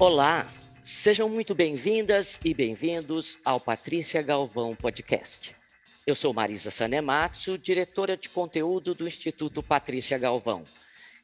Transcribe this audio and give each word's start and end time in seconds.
Olá, 0.00 0.48
sejam 0.84 1.28
muito 1.28 1.56
bem-vindas 1.56 2.38
e 2.44 2.54
bem-vindos 2.54 3.36
ao 3.44 3.58
Patrícia 3.58 4.22
Galvão 4.22 4.76
Podcast. 4.76 5.56
Eu 6.06 6.14
sou 6.14 6.32
Marisa 6.32 6.70
Sanematsu, 6.70 7.58
diretora 7.58 8.16
de 8.16 8.28
conteúdo 8.28 8.94
do 8.94 9.08
Instituto 9.08 9.60
Patrícia 9.60 10.16
Galvão, 10.16 10.62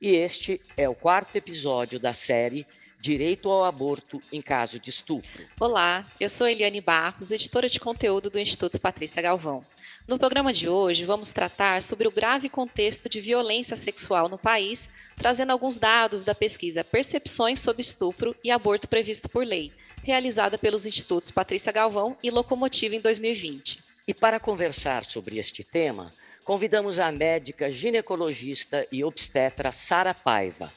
e 0.00 0.16
este 0.16 0.60
é 0.76 0.88
o 0.88 0.94
quarto 0.94 1.36
episódio 1.36 2.00
da 2.00 2.12
série 2.12 2.66
Direito 2.98 3.48
ao 3.48 3.64
Aborto 3.64 4.20
em 4.32 4.42
Caso 4.42 4.80
de 4.80 4.90
Estupro. 4.90 5.46
Olá, 5.60 6.04
eu 6.18 6.28
sou 6.28 6.48
Eliane 6.48 6.80
Barros, 6.80 7.30
editora 7.30 7.68
de 7.68 7.78
conteúdo 7.78 8.28
do 8.28 8.40
Instituto 8.40 8.80
Patrícia 8.80 9.22
Galvão. 9.22 9.64
No 10.06 10.18
programa 10.18 10.52
de 10.52 10.68
hoje, 10.68 11.06
vamos 11.06 11.30
tratar 11.30 11.82
sobre 11.82 12.06
o 12.06 12.10
grave 12.10 12.50
contexto 12.50 13.08
de 13.08 13.22
violência 13.22 13.74
sexual 13.74 14.28
no 14.28 14.36
país, 14.36 14.86
trazendo 15.16 15.50
alguns 15.50 15.76
dados 15.76 16.20
da 16.20 16.34
pesquisa 16.34 16.84
Percepções 16.84 17.58
sobre 17.60 17.80
Estupro 17.80 18.36
e 18.44 18.50
Aborto 18.50 18.86
Previsto 18.86 19.30
por 19.30 19.46
Lei, 19.46 19.72
realizada 20.02 20.58
pelos 20.58 20.84
Institutos 20.84 21.30
Patrícia 21.30 21.72
Galvão 21.72 22.18
e 22.22 22.30
Locomotiva 22.30 22.94
em 22.94 23.00
2020. 23.00 23.80
E 24.06 24.12
para 24.12 24.38
conversar 24.38 25.06
sobre 25.06 25.38
este 25.38 25.64
tema, 25.64 26.12
convidamos 26.44 26.98
a 26.98 27.10
médica 27.10 27.70
ginecologista 27.70 28.86
e 28.92 29.02
obstetra 29.02 29.72
Sara 29.72 30.12
Paiva, 30.12 30.70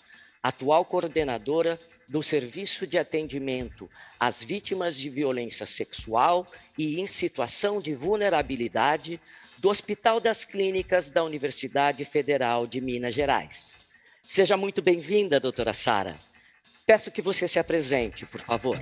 atual 0.47 0.85
coordenadora 0.85 1.77
do 2.07 2.23
Serviço 2.23 2.87
de 2.87 2.97
Atendimento 2.97 3.89
às 4.17 4.41
Vítimas 4.41 4.95
de 4.95 5.09
Violência 5.09 5.65
Sexual 5.65 6.47
e 6.77 7.01
em 7.01 7.05
Situação 7.05 7.81
de 7.81 7.93
Vulnerabilidade 7.93 9.19
do 9.57 9.67
Hospital 9.67 10.21
das 10.21 10.45
Clínicas 10.45 11.09
da 11.09 11.21
Universidade 11.21 12.05
Federal 12.05 12.65
de 12.65 12.79
Minas 12.79 13.13
Gerais. 13.13 13.77
Seja 14.23 14.55
muito 14.55 14.81
bem-vinda, 14.81 15.37
doutora 15.37 15.73
Sara. 15.73 16.15
Peço 16.85 17.11
que 17.11 17.21
você 17.21 17.45
se 17.45 17.59
apresente, 17.59 18.25
por 18.25 18.39
favor. 18.39 18.79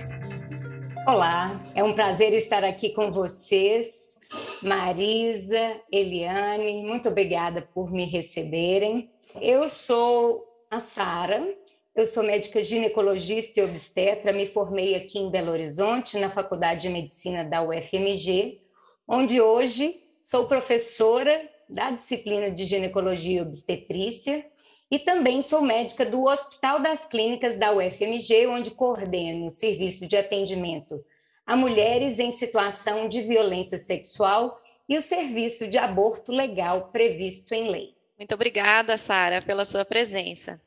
Olá, 1.04 1.60
é 1.74 1.82
um 1.82 1.94
prazer 1.94 2.32
estar 2.32 2.62
aqui 2.62 2.90
com 2.90 3.10
vocês, 3.10 4.20
Marisa, 4.62 5.80
Eliane, 5.90 6.84
muito 6.84 7.08
obrigada 7.08 7.60
por 7.60 7.90
me 7.90 8.04
receberem. 8.04 9.10
Eu 9.40 9.68
sou 9.68 10.45
a 10.70 10.80
Sara, 10.80 11.46
eu 11.94 12.06
sou 12.06 12.22
médica 12.22 12.62
ginecologista 12.62 13.60
e 13.60 13.64
obstetra, 13.64 14.32
me 14.32 14.46
formei 14.48 14.94
aqui 14.94 15.18
em 15.18 15.30
Belo 15.30 15.50
Horizonte, 15.50 16.18
na 16.18 16.30
Faculdade 16.30 16.82
de 16.82 16.88
Medicina 16.88 17.44
da 17.44 17.62
UFMG, 17.62 18.60
onde 19.08 19.40
hoje 19.40 20.02
sou 20.20 20.46
professora 20.46 21.48
da 21.68 21.90
disciplina 21.90 22.50
de 22.50 22.66
ginecologia 22.66 23.38
e 23.38 23.42
obstetrícia 23.42 24.44
e 24.90 24.98
também 24.98 25.40
sou 25.40 25.62
médica 25.62 26.04
do 26.04 26.24
Hospital 26.24 26.80
das 26.80 27.06
Clínicas 27.06 27.58
da 27.58 27.72
UFMG, 27.72 28.46
onde 28.46 28.70
coordeno 28.72 29.46
o 29.46 29.50
serviço 29.50 30.06
de 30.06 30.16
atendimento 30.16 31.02
a 31.46 31.56
mulheres 31.56 32.18
em 32.18 32.32
situação 32.32 33.08
de 33.08 33.22
violência 33.22 33.78
sexual 33.78 34.60
e 34.88 34.98
o 34.98 35.02
serviço 35.02 35.68
de 35.68 35.78
aborto 35.78 36.32
legal 36.32 36.88
previsto 36.90 37.54
em 37.54 37.70
lei. 37.70 37.95
Muito 38.18 38.34
obrigada, 38.34 38.96
Sara, 38.96 39.42
pela 39.42 39.66
sua 39.66 39.84
presença. 39.84 40.58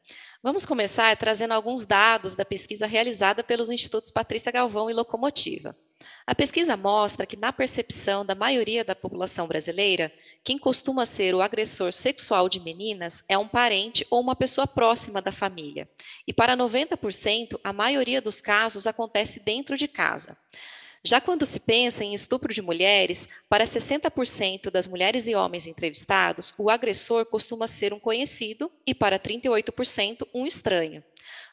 Vamos 0.41 0.67
começar 0.67 1.17
trazendo 1.17 1.51
alguns 1.51 1.83
dados 1.83 2.35
da 2.35 2.45
pesquisa 2.45 2.85
realizada 2.85 3.43
pelos 3.43 3.71
Institutos 3.71 4.11
Patrícia 4.11 4.51
Galvão 4.51 4.87
e 4.87 4.93
Locomotiva. 4.93 5.75
A 6.27 6.35
pesquisa 6.35 6.77
mostra 6.77 7.25
que, 7.25 7.35
na 7.35 7.51
percepção 7.51 8.23
da 8.23 8.35
maioria 8.35 8.85
da 8.85 8.95
população 8.95 9.47
brasileira, 9.47 10.13
quem 10.43 10.59
costuma 10.59 11.07
ser 11.07 11.33
o 11.33 11.41
agressor 11.41 11.91
sexual 11.91 12.47
de 12.47 12.59
meninas 12.59 13.23
é 13.27 13.35
um 13.35 13.47
parente 13.47 14.05
ou 14.11 14.21
uma 14.21 14.35
pessoa 14.35 14.67
próxima 14.67 15.19
da 15.19 15.31
família. 15.31 15.89
E 16.27 16.31
para 16.31 16.55
90%, 16.55 17.59
a 17.63 17.73
maioria 17.73 18.21
dos 18.21 18.39
casos 18.39 18.85
acontece 18.85 19.39
dentro 19.39 19.75
de 19.75 19.87
casa. 19.87 20.37
Já 21.03 21.21
quando 21.21 21.45
se 21.45 21.59
pensa 21.59 22.03
em 22.03 22.13
estupro 22.13 22.53
de 22.53 22.61
mulheres, 22.61 23.29
para 23.47 23.63
60% 23.63 24.69
das 24.69 24.85
mulheres 24.85 25.27
e 25.27 25.35
homens 25.35 25.65
entrevistados, 25.65 26.53
o 26.57 26.69
agressor 26.69 27.25
costuma 27.25 27.67
ser 27.67 27.93
um 27.93 27.99
conhecido 27.99 28.69
e 28.85 28.93
para 28.93 29.17
38% 29.17 30.27
um 30.33 30.45
estranho. 30.45 31.01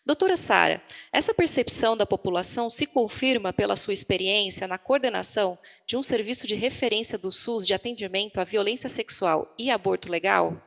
Doutora 0.05 0.37
Sara, 0.37 0.83
essa 1.13 1.35
percepção 1.35 1.97
da 1.97 2.07
população 2.07 2.71
se 2.71 2.87
confirma 2.87 3.53
pela 3.53 3.77
sua 3.77 3.93
experiência 3.93 4.67
na 4.67 4.79
coordenação 4.79 5.59
de 5.87 5.97
um 5.97 6.03
serviço 6.03 6.47
de 6.47 6.55
referência 6.55 7.19
do 7.19 7.31
SUS 7.31 7.67
de 7.67 7.75
atendimento 7.75 8.39
à 8.39 8.45
violência 8.45 8.89
sexual 8.89 9.53
e 9.59 9.71
aborto 9.71 10.11
legal? 10.11 10.61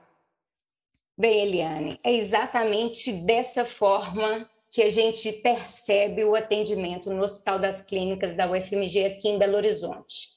Bem, 1.17 1.41
Eliane, 1.41 1.99
é 2.01 2.13
exatamente 2.13 3.11
dessa 3.11 3.65
forma 3.65 4.49
que 4.71 4.81
a 4.81 4.89
gente 4.89 5.31
percebe 5.33 6.23
o 6.23 6.35
atendimento 6.35 7.09
no 7.09 7.23
Hospital 7.23 7.59
das 7.59 7.81
Clínicas 7.81 8.35
da 8.35 8.49
UFMG 8.49 9.05
aqui 9.05 9.29
em 9.29 9.37
Belo 9.37 9.55
Horizonte. 9.55 10.29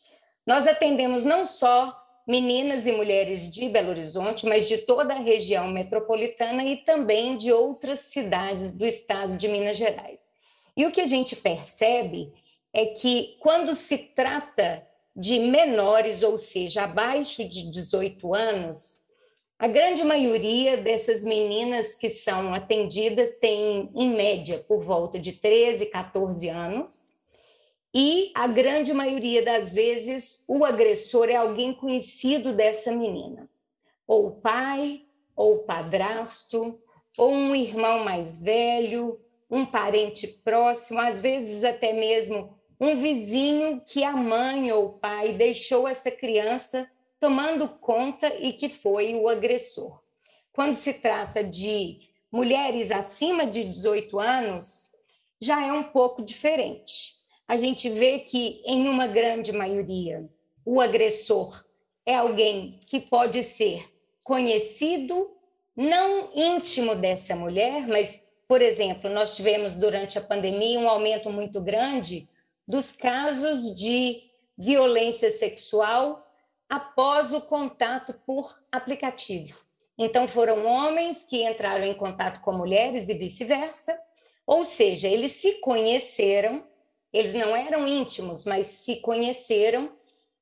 Nós 0.47 0.66
atendemos 0.66 1.25
não 1.25 1.44
só 1.44 1.97
meninas 2.26 2.87
e 2.87 2.92
mulheres 2.92 3.50
de 3.50 3.69
Belo 3.69 3.91
Horizonte, 3.91 4.47
mas 4.47 4.69
de 4.69 4.78
toda 4.78 5.15
a 5.15 5.19
região 5.19 5.69
metropolitana 5.69 6.65
e 6.65 6.76
também 6.76 7.37
de 7.37 7.53
outras 7.53 8.00
cidades 8.00 8.76
do 8.76 8.87
estado 8.87 9.37
de 9.37 9.48
Minas 9.48 9.76
Gerais. 9.76 10.32
E 10.76 10.87
o 10.87 10.92
que 10.92 11.00
a 11.00 11.06
gente 11.06 11.37
percebe 11.37 12.32
é 12.72 12.87
que 12.87 13.37
quando 13.41 13.75
se 13.75 13.98
trata 13.98 14.87
de 15.15 15.38
menores, 15.41 16.22
ou 16.22 16.38
seja, 16.38 16.84
abaixo 16.84 17.47
de 17.47 17.71
18 17.71 18.34
anos, 18.34 19.01
a 19.62 19.68
grande 19.68 20.02
maioria 20.02 20.76
dessas 20.76 21.24
meninas 21.24 21.94
que 21.94 22.10
são 22.10 22.52
atendidas 22.52 23.38
tem, 23.38 23.88
em 23.94 24.12
média, 24.12 24.58
por 24.58 24.82
volta 24.82 25.20
de 25.20 25.34
13, 25.34 25.86
14 25.86 26.48
anos. 26.48 27.14
E 27.94 28.32
a 28.34 28.48
grande 28.48 28.92
maioria 28.92 29.40
das 29.40 29.68
vezes, 29.68 30.44
o 30.48 30.64
agressor 30.64 31.28
é 31.28 31.36
alguém 31.36 31.72
conhecido 31.72 32.56
dessa 32.56 32.90
menina, 32.90 33.48
ou 34.04 34.26
o 34.26 34.30
pai, 34.32 35.02
ou 35.36 35.54
o 35.54 35.62
padrasto, 35.62 36.76
ou 37.16 37.30
um 37.30 37.54
irmão 37.54 38.02
mais 38.02 38.42
velho, 38.42 39.20
um 39.48 39.64
parente 39.64 40.26
próximo, 40.26 40.98
às 40.98 41.20
vezes 41.20 41.62
até 41.62 41.92
mesmo 41.92 42.58
um 42.80 42.96
vizinho 42.96 43.80
que 43.86 44.02
a 44.02 44.16
mãe 44.16 44.72
ou 44.72 44.86
o 44.86 44.92
pai 44.94 45.34
deixou 45.34 45.86
essa 45.86 46.10
criança 46.10 46.90
tomando 47.22 47.69
conta 47.69 48.34
e 48.34 48.53
que 48.53 48.69
foi 48.69 49.15
o 49.15 49.28
agressor. 49.28 50.03
Quando 50.53 50.75
se 50.75 50.94
trata 50.94 51.44
de 51.44 52.00
mulheres 52.33 52.91
acima 52.91 53.47
de 53.47 53.62
18 53.62 54.19
anos, 54.19 54.93
já 55.41 55.65
é 55.65 55.72
um 55.72 55.84
pouco 55.84 56.21
diferente. 56.21 57.15
A 57.47 57.56
gente 57.56 57.88
vê 57.88 58.19
que, 58.19 58.60
em 58.66 58.88
uma 58.88 59.06
grande 59.06 59.53
maioria, 59.53 60.28
o 60.66 60.81
agressor 60.81 61.65
é 62.05 62.16
alguém 62.16 62.81
que 62.88 62.99
pode 62.99 63.44
ser 63.44 63.89
conhecido, 64.25 65.31
não 65.77 66.28
íntimo 66.34 66.97
dessa 66.97 67.37
mulher, 67.37 67.87
mas, 67.87 68.28
por 68.49 68.60
exemplo, 68.60 69.09
nós 69.09 69.37
tivemos 69.37 69.77
durante 69.77 70.19
a 70.19 70.22
pandemia 70.22 70.81
um 70.81 70.89
aumento 70.89 71.31
muito 71.31 71.60
grande 71.60 72.28
dos 72.66 72.91
casos 72.91 73.77
de 73.77 74.25
violência 74.59 75.31
sexual 75.31 76.22
após 76.72 77.34
o 77.34 77.41
contato 77.43 78.15
por 78.25 78.59
aplicativo. 78.72 79.59
Então, 79.99 80.27
foram 80.27 80.65
homens 80.65 81.22
que 81.22 81.44
entraram 81.47 81.84
em 81.84 81.93
contato 81.93 82.41
com 82.41 82.50
mulheres 82.50 83.10
e 83.10 83.15
vice-versa, 83.15 83.94
ou 84.47 84.65
seja, 84.65 85.06
eles 85.06 85.33
se 85.33 85.60
conheceram, 85.60 86.65
eles 87.12 87.34
não 87.34 87.55
eram 87.55 87.87
íntimos, 87.87 88.47
mas 88.47 88.69
se 88.69 89.03
conheceram 89.03 89.93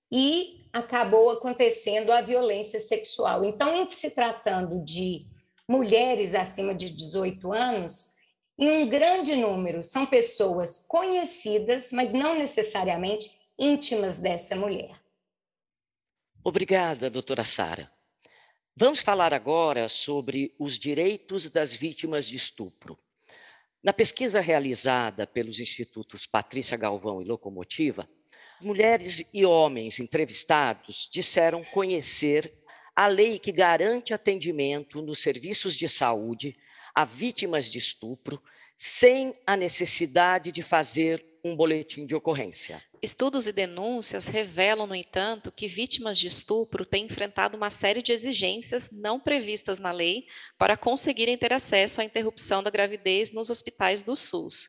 e 0.09 0.69
acabou 0.73 1.31
acontecendo 1.31 2.13
a 2.13 2.21
violência 2.21 2.79
sexual. 2.79 3.45
Então, 3.45 3.75
em 3.75 3.91
se 3.91 4.13
tratando 4.13 4.85
de 4.85 5.27
mulheres 5.69 6.37
acima 6.37 6.73
de 6.73 6.91
18 6.91 7.53
anos, 7.53 8.15
em 8.57 8.71
um 8.71 8.89
grande 8.89 9.35
número 9.35 9.83
são 9.83 10.07
pessoas 10.07 10.79
conhecidas, 10.87 11.91
mas 11.93 12.13
não 12.13 12.39
necessariamente 12.39 13.37
íntimas 13.59 14.21
dessa 14.21 14.55
mulher. 14.55 15.00
Obrigada, 16.43 17.11
doutora 17.11 17.45
Sara. 17.45 17.93
Vamos 18.75 19.03
falar 19.03 19.35
agora 19.35 19.91
sobre 19.91 20.55
os 20.59 20.79
direitos 20.79 21.51
das 21.51 21.75
vítimas 21.75 22.27
de 22.27 22.37
estupro. 22.37 22.99
Na 23.83 23.93
pesquisa 23.93 24.41
realizada 24.41 25.27
pelos 25.27 25.61
institutos 25.61 26.27
Patrícia 26.27 26.79
Galvão 26.79 27.21
e 27.21 27.27
Locomotiva, 27.27 28.09
mulheres 28.59 29.23
e 29.35 29.45
homens 29.45 30.01
entrevistados 30.01 31.11
disseram 31.13 31.63
conhecer 31.63 32.51
a 32.97 33.07
lei 33.07 33.39
que 33.39 33.53
garante 33.53 34.15
atendimento 34.15 35.03
nos 35.03 35.19
serviços 35.19 35.77
de 35.77 35.91
saúde 35.91 36.57
a 36.95 37.05
vítimas 37.05 37.71
de 37.71 37.77
estupro 37.77 38.43
sem 38.79 39.35
a 39.47 39.59
necessidade 39.59 40.51
de 40.51 40.63
fazer 40.63 41.23
um 41.45 41.55
boletim 41.55 42.07
de 42.07 42.15
ocorrência. 42.15 42.83
Estudos 43.03 43.47
e 43.47 43.53
denúncias 43.53 44.27
revelam, 44.27 44.87
no 44.87 44.95
entanto, 44.95 45.51
que 45.51 45.67
vítimas 45.67 46.19
de 46.19 46.27
estupro 46.27 46.85
têm 46.85 47.07
enfrentado 47.07 47.57
uma 47.57 47.71
série 47.71 48.03
de 48.03 48.13
exigências 48.13 48.91
não 48.93 49.19
previstas 49.19 49.79
na 49.79 49.91
lei 49.91 50.27
para 50.59 50.77
conseguirem 50.77 51.39
ter 51.39 51.51
acesso 51.51 52.03
à 52.03 52.05
interrupção 52.05 52.63
da 52.63 52.69
gravidez 52.69 53.31
nos 53.31 53.49
hospitais 53.49 54.03
do 54.03 54.15
SUS. 54.15 54.69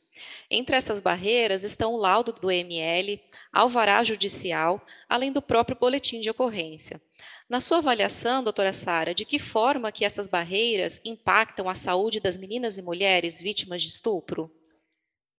Entre 0.50 0.78
essas 0.78 1.02
barreiras 1.02 1.66
estão 1.66 1.94
o 1.94 1.98
laudo 1.98 2.32
do 2.32 2.50
ML, 2.50 3.22
alvará 3.52 4.02
judicial, 4.02 4.82
além 5.10 5.30
do 5.30 5.42
próprio 5.42 5.78
boletim 5.78 6.22
de 6.22 6.30
ocorrência. 6.30 7.02
Na 7.50 7.60
sua 7.60 7.80
avaliação, 7.80 8.42
doutora 8.42 8.72
Sara, 8.72 9.14
de 9.14 9.26
que 9.26 9.40
forma 9.40 9.92
que 9.92 10.06
essas 10.06 10.26
barreiras 10.26 11.02
impactam 11.04 11.68
a 11.68 11.76
saúde 11.76 12.22
das 12.22 12.38
meninas 12.38 12.78
e 12.78 12.82
mulheres 12.82 13.42
vítimas 13.42 13.84
de 13.84 13.90
estupro? 13.90 14.50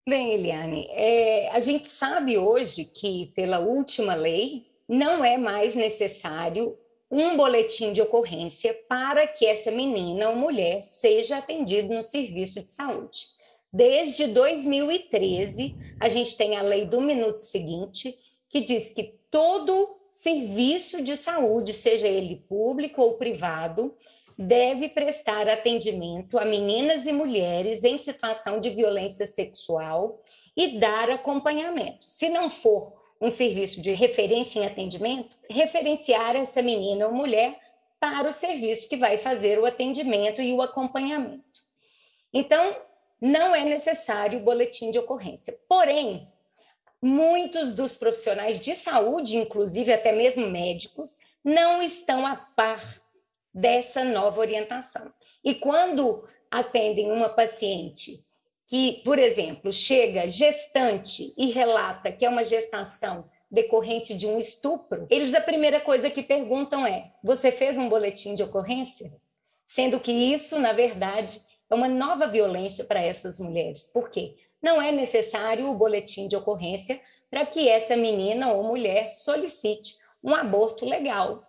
Bem, 0.05 0.33
Eliane, 0.33 0.89
é, 0.91 1.49
a 1.51 1.61
gente 1.61 1.89
sabe 1.89 2.37
hoje 2.37 2.85
que, 2.85 3.27
pela 3.37 3.61
última 3.61 4.15
lei, 4.15 4.67
não 4.89 5.25
é 5.25 5.39
mais 5.39 5.77
necessário 5.77 6.77
um 7.09 7.37
boletim 7.37 7.93
de 7.93 8.03
ocorrência 8.03 8.75
para 8.89 9.29
que 9.29 9.47
essa 9.47 9.71
menina 9.71 10.31
ou 10.31 10.35
mulher 10.35 10.83
seja 10.83 11.39
atendida 11.39 11.95
no 11.95 12.03
serviço 12.03 12.61
de 12.65 12.73
saúde. 12.73 13.27
Desde 13.73 14.27
2013, 14.27 15.77
a 16.01 16.09
gente 16.09 16.37
tem 16.37 16.57
a 16.57 16.63
lei 16.63 16.85
do 16.85 17.01
minuto 17.01 17.39
seguinte, 17.39 18.19
que 18.49 18.61
diz 18.61 18.93
que 18.93 19.15
todo 19.31 20.01
serviço 20.11 21.01
de 21.01 21.17
saúde, 21.17 21.73
seja 21.73 22.09
ele 22.09 22.43
público 22.49 23.01
ou 23.01 23.19
privado, 23.19 23.95
deve 24.39 24.89
prestar 24.89 25.49
atendimento 25.49 26.39
a 26.39 26.45
meninas 26.45 27.07
e 27.07 27.13
mulheres 27.13 27.85
em 27.85 27.97
situação 27.97 28.61
de 28.61 28.71
violência 28.71 29.27
sexual 29.27 30.21
e 30.57 30.79
dar 30.79 31.11
acompanhamento. 31.11 32.01
Se 32.03 32.29
não 32.29 32.51
for 32.51 32.93
um 33.21 33.31
serviço 33.31 33.81
de 33.81 33.93
referência 33.93 34.61
em 34.61 34.67
atendimento, 34.67 35.37
referenciar 35.49 36.35
essa 36.35 36.61
menina 36.61 37.07
ou 37.07 37.13
mulher 37.13 37.59
para 38.01 38.29
o 38.29 38.33
serviço 38.33 38.89
que 38.89 38.97
vai 38.97 39.17
fazer 39.17 39.59
o 39.61 39.65
atendimento 39.65 40.43
e 40.43 40.53
o 40.53 40.61
acompanhamento. 40.61 41.63
Então, 42.35 42.77
não 43.21 43.55
é 43.55 43.65
necessário 43.65 44.41
o 44.41 44.43
boletim 44.43 44.91
de 44.91 44.99
ocorrência. 44.99 45.57
Porém, 45.69 46.29
muitos 47.01 47.75
dos 47.75 47.95
profissionais 47.95 48.59
de 48.59 48.75
saúde, 48.75 49.37
inclusive 49.37 49.93
até 49.93 50.11
mesmo 50.11 50.49
médicos, 50.51 51.21
não 51.45 51.81
estão 51.81 52.27
a 52.27 52.35
par 52.35 52.83
dessa 53.55 54.05
nova 54.05 54.41
orientação. 54.41 55.13
E 55.45 55.55
quando 55.55 56.27
atendem 56.51 57.11
uma 57.11 57.29
paciente 57.29 58.25
que, 58.67 59.01
por 59.05 59.19
exemplo, 59.19 59.73
chega 59.73 60.29
gestante 60.29 61.35
e 61.37 61.51
relata 61.51 62.13
que 62.13 62.25
é 62.25 62.29
uma 62.29 62.45
gestação 62.45 63.29
decorrente 63.51 64.15
de 64.15 64.27
um 64.27 64.39
estupro, 64.39 65.07
eles 65.11 65.35
a 65.35 65.41
primeira 65.41 65.81
coisa 65.81 66.09
que 66.09 66.23
perguntam 66.23 66.87
é: 66.87 67.13
você 67.23 67.53
fez 67.53 67.77
um 67.77 67.89
boletim 67.89 68.35
de 68.35 68.43
ocorrência? 68.43 69.21
Sendo 69.67 70.01
que 70.01 70.13
isso, 70.13 70.59
na 70.59 70.73
verdade, 70.73 71.41
é 71.71 71.75
uma 71.75 71.89
nova 71.89 72.27
violência 72.27 72.85
para 72.85 73.03
essas 73.03 73.41
mulheres. 73.41 73.91
Por 73.93 74.11
quê? 74.11 74.37
Não 74.61 74.81
é 74.81 74.93
necessário 74.93 75.69
o 75.69 75.75
boletim 75.75 76.29
de 76.29 76.37
ocorrência 76.37 77.01
para 77.31 77.45
que 77.45 77.69
essa 77.69 77.97
menina 77.97 78.53
ou 78.53 78.63
mulher 78.63 79.09
solicite 79.09 79.97
um 80.23 80.35
aborto 80.35 80.85
legal, 80.85 81.43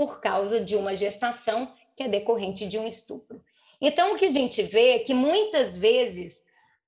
por 0.00 0.18
causa 0.18 0.64
de 0.64 0.76
uma 0.76 0.96
gestação 0.96 1.70
que 1.94 2.02
é 2.02 2.08
decorrente 2.08 2.66
de 2.66 2.78
um 2.78 2.86
estupro. 2.86 3.44
Então, 3.78 4.14
o 4.14 4.16
que 4.16 4.24
a 4.24 4.30
gente 4.30 4.62
vê 4.62 4.92
é 4.92 4.98
que 5.00 5.12
muitas 5.12 5.76
vezes 5.76 6.42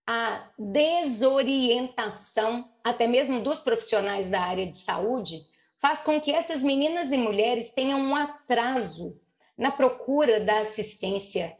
a 0.07 0.51
desorientação, 0.59 2.73
até 2.83 3.07
mesmo 3.07 3.41
dos 3.41 3.61
profissionais 3.61 4.31
da 4.31 4.41
área 4.41 4.67
de 4.67 4.79
saúde, 4.79 5.43
faz 5.79 6.03
com 6.03 6.19
que 6.19 6.33
essas 6.33 6.63
meninas 6.63 7.13
e 7.13 7.19
mulheres 7.19 7.75
tenham 7.75 8.01
um 8.01 8.17
atraso 8.17 9.21
na 9.59 9.71
procura 9.71 10.41
da 10.41 10.61
assistência 10.61 11.55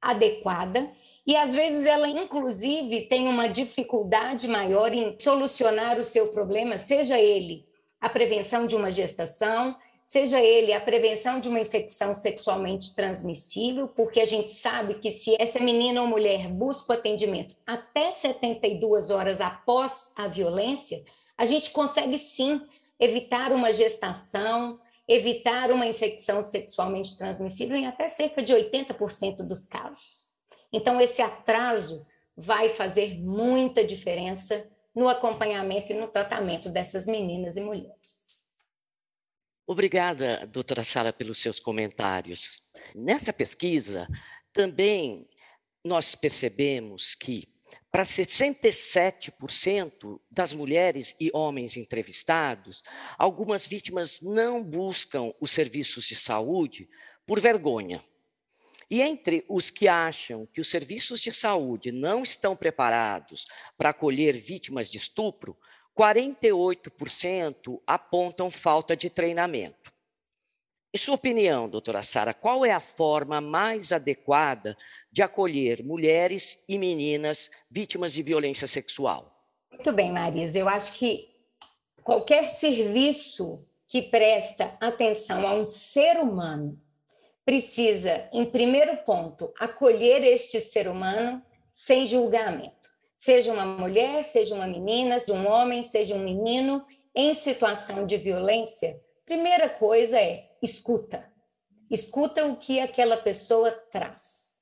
adequada 0.00 0.90
e 1.26 1.36
às 1.36 1.52
vezes 1.52 1.84
ela 1.84 2.08
inclusive 2.08 3.02
tem 3.02 3.28
uma 3.28 3.48
dificuldade 3.48 4.48
maior 4.48 4.94
em 4.94 5.14
solucionar 5.20 5.98
o 5.98 6.04
seu 6.04 6.28
problema, 6.28 6.78
seja 6.78 7.20
ele 7.20 7.66
a 8.00 8.08
prevenção 8.08 8.66
de 8.66 8.74
uma 8.74 8.90
gestação, 8.90 9.76
seja 10.06 10.40
ele 10.40 10.72
a 10.72 10.80
prevenção 10.80 11.40
de 11.40 11.48
uma 11.48 11.58
infecção 11.58 12.14
sexualmente 12.14 12.94
transmissível, 12.94 13.88
porque 13.88 14.20
a 14.20 14.24
gente 14.24 14.52
sabe 14.52 14.94
que 15.00 15.10
se 15.10 15.34
essa 15.36 15.58
menina 15.58 16.00
ou 16.00 16.06
mulher 16.06 16.46
busca 16.48 16.92
o 16.92 16.96
atendimento 16.96 17.56
até 17.66 18.12
72 18.12 19.10
horas 19.10 19.40
após 19.40 20.12
a 20.14 20.28
violência, 20.28 21.02
a 21.36 21.44
gente 21.44 21.72
consegue 21.72 22.16
sim 22.18 22.60
evitar 23.00 23.50
uma 23.50 23.72
gestação, 23.72 24.78
evitar 25.08 25.72
uma 25.72 25.86
infecção 25.86 26.40
sexualmente 26.40 27.18
transmissível 27.18 27.76
em 27.76 27.88
até 27.88 28.08
cerca 28.08 28.40
de 28.44 28.54
80% 28.54 29.38
dos 29.38 29.66
casos. 29.66 30.38
Então, 30.72 31.00
esse 31.00 31.20
atraso 31.20 32.06
vai 32.36 32.68
fazer 32.68 33.18
muita 33.18 33.84
diferença 33.84 34.70
no 34.94 35.08
acompanhamento 35.08 35.90
e 35.90 35.96
no 35.96 36.06
tratamento 36.06 36.68
dessas 36.68 37.08
meninas 37.08 37.56
e 37.56 37.60
mulheres. 37.60 38.25
Obrigada, 39.68 40.46
doutora 40.46 40.84
Sara, 40.84 41.12
pelos 41.12 41.38
seus 41.38 41.58
comentários. 41.58 42.62
Nessa 42.94 43.32
pesquisa, 43.32 44.06
também 44.52 45.28
nós 45.84 46.14
percebemos 46.14 47.16
que 47.16 47.48
para 47.90 48.04
67% 48.04 50.20
das 50.30 50.52
mulheres 50.52 51.16
e 51.18 51.32
homens 51.34 51.76
entrevistados, 51.76 52.84
algumas 53.18 53.66
vítimas 53.66 54.20
não 54.20 54.62
buscam 54.62 55.34
os 55.40 55.50
serviços 55.50 56.06
de 56.06 56.14
saúde 56.14 56.88
por 57.26 57.40
vergonha. 57.40 58.00
E 58.88 59.02
entre 59.02 59.44
os 59.48 59.68
que 59.68 59.88
acham 59.88 60.46
que 60.46 60.60
os 60.60 60.70
serviços 60.70 61.20
de 61.20 61.32
saúde 61.32 61.90
não 61.90 62.22
estão 62.22 62.54
preparados 62.54 63.48
para 63.76 63.90
acolher 63.90 64.38
vítimas 64.38 64.88
de 64.88 64.96
estupro, 64.96 65.58
48% 65.96 67.80
apontam 67.86 68.50
falta 68.50 68.94
de 68.94 69.08
treinamento. 69.08 69.90
Em 70.94 70.98
sua 70.98 71.14
opinião, 71.14 71.68
doutora 71.68 72.02
Sara, 72.02 72.34
qual 72.34 72.64
é 72.64 72.72
a 72.72 72.80
forma 72.80 73.40
mais 73.40 73.92
adequada 73.92 74.76
de 75.10 75.22
acolher 75.22 75.82
mulheres 75.82 76.62
e 76.68 76.78
meninas 76.78 77.50
vítimas 77.70 78.12
de 78.12 78.22
violência 78.22 78.66
sexual? 78.66 79.42
Muito 79.70 79.92
bem, 79.92 80.12
Marisa. 80.12 80.58
Eu 80.58 80.68
acho 80.68 80.98
que 80.98 81.28
qualquer 82.02 82.50
serviço 82.50 83.64
que 83.88 84.02
presta 84.02 84.76
atenção 84.80 85.46
a 85.46 85.54
um 85.54 85.64
ser 85.64 86.18
humano 86.18 86.80
precisa, 87.44 88.28
em 88.32 88.44
primeiro 88.44 88.96
ponto, 88.98 89.52
acolher 89.58 90.22
este 90.22 90.60
ser 90.60 90.88
humano 90.88 91.42
sem 91.72 92.06
julgamento 92.06 92.95
seja 93.16 93.52
uma 93.52 93.64
mulher, 93.64 94.24
seja 94.24 94.54
uma 94.54 94.66
menina, 94.66 95.18
seja 95.18 95.38
um 95.38 95.48
homem, 95.48 95.82
seja 95.82 96.14
um 96.14 96.22
menino, 96.22 96.84
em 97.14 97.32
situação 97.32 98.04
de 98.04 98.18
violência, 98.18 99.00
primeira 99.24 99.68
coisa 99.70 100.20
é 100.20 100.50
escuta. 100.62 101.32
Escuta 101.90 102.46
o 102.46 102.56
que 102.56 102.78
aquela 102.78 103.16
pessoa 103.16 103.72
traz. 103.90 104.60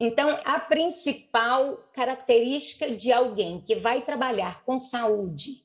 Então, 0.00 0.40
a 0.44 0.58
principal 0.58 1.76
característica 1.92 2.94
de 2.94 3.12
alguém 3.12 3.60
que 3.60 3.76
vai 3.76 4.02
trabalhar 4.02 4.64
com 4.64 4.78
saúde 4.78 5.64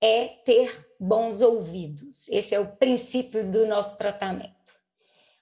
é 0.00 0.26
ter 0.44 0.86
bons 0.98 1.40
ouvidos. 1.40 2.28
Esse 2.28 2.54
é 2.54 2.60
o 2.60 2.76
princípio 2.76 3.50
do 3.50 3.66
nosso 3.66 3.96
tratamento. 3.96 4.74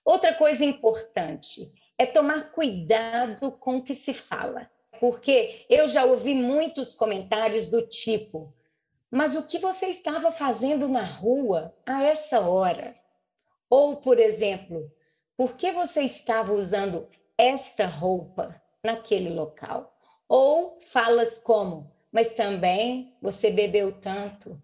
Outra 0.04 0.34
coisa 0.34 0.64
importante 0.64 1.62
é 1.98 2.04
tomar 2.04 2.52
cuidado 2.52 3.52
com 3.52 3.78
o 3.78 3.82
que 3.82 3.94
se 3.94 4.12
fala 4.12 4.70
porque 5.00 5.66
eu 5.68 5.88
já 5.88 6.04
ouvi 6.04 6.34
muitos 6.34 6.92
comentários 6.92 7.68
do 7.68 7.86
tipo: 7.86 8.54
mas 9.10 9.36
o 9.36 9.46
que 9.46 9.58
você 9.58 9.86
estava 9.86 10.32
fazendo 10.32 10.88
na 10.88 11.04
rua 11.04 11.72
a 11.86 12.02
essa 12.02 12.40
hora? 12.40 12.94
Ou, 13.70 13.96
por 13.96 14.18
exemplo, 14.18 14.90
por 15.36 15.56
que 15.56 15.72
você 15.72 16.02
estava 16.02 16.52
usando 16.52 17.08
esta 17.38 17.86
roupa 17.86 18.60
naquele 18.82 19.30
local? 19.30 19.96
Ou 20.28 20.78
falas 20.80 21.38
como: 21.38 21.92
mas 22.10 22.34
também 22.34 23.16
você 23.20 23.50
bebeu 23.50 24.00
tanto. 24.00 24.62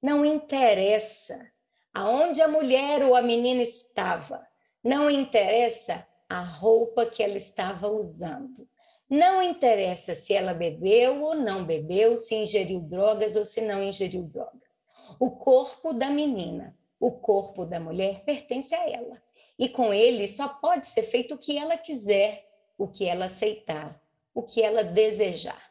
Não 0.00 0.24
interessa 0.24 1.50
aonde 1.92 2.40
a 2.40 2.48
mulher 2.48 3.04
ou 3.04 3.14
a 3.14 3.22
menina 3.22 3.62
estava, 3.62 4.46
não 4.82 5.10
interessa 5.10 6.06
a 6.28 6.40
roupa 6.40 7.06
que 7.06 7.22
ela 7.22 7.36
estava 7.36 7.88
usando. 7.88 8.68
Não 9.12 9.42
interessa 9.42 10.14
se 10.14 10.32
ela 10.32 10.54
bebeu 10.54 11.20
ou 11.20 11.34
não 11.34 11.66
bebeu, 11.66 12.16
se 12.16 12.34
ingeriu 12.34 12.80
drogas 12.80 13.36
ou 13.36 13.44
se 13.44 13.60
não 13.60 13.82
ingeriu 13.82 14.22
drogas. 14.22 14.80
O 15.20 15.32
corpo 15.32 15.92
da 15.92 16.08
menina, 16.08 16.74
o 16.98 17.12
corpo 17.12 17.66
da 17.66 17.78
mulher 17.78 18.24
pertence 18.24 18.74
a 18.74 18.88
ela. 18.88 19.22
E 19.58 19.68
com 19.68 19.92
ele 19.92 20.26
só 20.26 20.48
pode 20.48 20.88
ser 20.88 21.02
feito 21.02 21.34
o 21.34 21.38
que 21.38 21.58
ela 21.58 21.76
quiser, 21.76 22.48
o 22.78 22.88
que 22.88 23.04
ela 23.04 23.26
aceitar, 23.26 24.00
o 24.34 24.42
que 24.42 24.62
ela 24.62 24.82
desejar. 24.82 25.62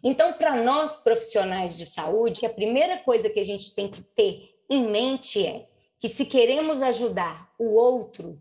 Então, 0.00 0.34
para 0.34 0.62
nós 0.62 0.98
profissionais 0.98 1.76
de 1.76 1.86
saúde, 1.86 2.46
a 2.46 2.50
primeira 2.50 2.98
coisa 2.98 3.28
que 3.28 3.40
a 3.40 3.44
gente 3.44 3.74
tem 3.74 3.90
que 3.90 4.02
ter 4.02 4.54
em 4.70 4.88
mente 4.88 5.44
é 5.44 5.66
que 5.98 6.08
se 6.08 6.26
queremos 6.26 6.80
ajudar 6.80 7.52
o 7.58 7.74
outro, 7.74 8.40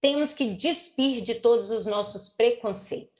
temos 0.00 0.34
que 0.34 0.56
despir 0.56 1.20
de 1.20 1.36
todos 1.36 1.70
os 1.70 1.86
nossos 1.86 2.30
preconceitos. 2.30 3.11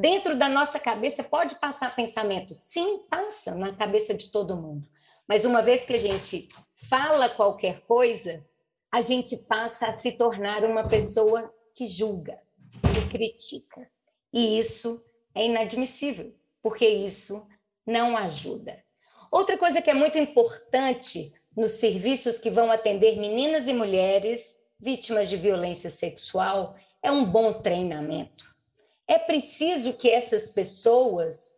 Dentro 0.00 0.36
da 0.36 0.48
nossa 0.48 0.78
cabeça 0.78 1.24
pode 1.24 1.56
passar 1.56 1.96
pensamento, 1.96 2.54
sim, 2.54 3.00
passa 3.10 3.56
na 3.56 3.74
cabeça 3.74 4.14
de 4.14 4.30
todo 4.30 4.56
mundo. 4.56 4.88
Mas 5.26 5.44
uma 5.44 5.60
vez 5.60 5.84
que 5.84 5.92
a 5.92 5.98
gente 5.98 6.48
fala 6.88 7.28
qualquer 7.28 7.80
coisa, 7.80 8.46
a 8.92 9.02
gente 9.02 9.36
passa 9.48 9.88
a 9.88 9.92
se 9.92 10.12
tornar 10.12 10.62
uma 10.62 10.88
pessoa 10.88 11.52
que 11.74 11.88
julga, 11.88 12.40
que 12.94 13.08
critica. 13.10 13.90
E 14.32 14.56
isso 14.60 15.04
é 15.34 15.46
inadmissível, 15.46 16.32
porque 16.62 16.86
isso 16.88 17.44
não 17.84 18.16
ajuda. 18.16 18.80
Outra 19.32 19.58
coisa 19.58 19.82
que 19.82 19.90
é 19.90 19.94
muito 19.94 20.16
importante 20.16 21.34
nos 21.56 21.72
serviços 21.72 22.38
que 22.38 22.52
vão 22.52 22.70
atender 22.70 23.18
meninas 23.18 23.66
e 23.66 23.72
mulheres 23.72 24.56
vítimas 24.78 25.28
de 25.28 25.36
violência 25.36 25.90
sexual 25.90 26.76
é 27.02 27.10
um 27.10 27.28
bom 27.28 27.54
treinamento. 27.54 28.46
É 29.08 29.18
preciso 29.18 29.94
que 29.94 30.10
essas 30.10 30.50
pessoas 30.50 31.56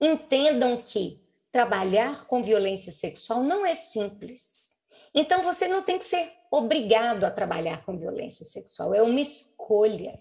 entendam 0.00 0.82
que 0.82 1.22
trabalhar 1.52 2.26
com 2.26 2.42
violência 2.42 2.92
sexual 2.92 3.42
não 3.44 3.64
é 3.64 3.72
simples. 3.72 4.74
Então 5.14 5.42
você 5.42 5.68
não 5.68 5.82
tem 5.82 5.98
que 5.98 6.04
ser 6.04 6.32
obrigado 6.50 7.24
a 7.24 7.30
trabalhar 7.30 7.84
com 7.84 7.96
violência 7.96 8.44
sexual, 8.44 8.94
é 8.94 9.00
uma 9.00 9.20
escolha. 9.20 10.12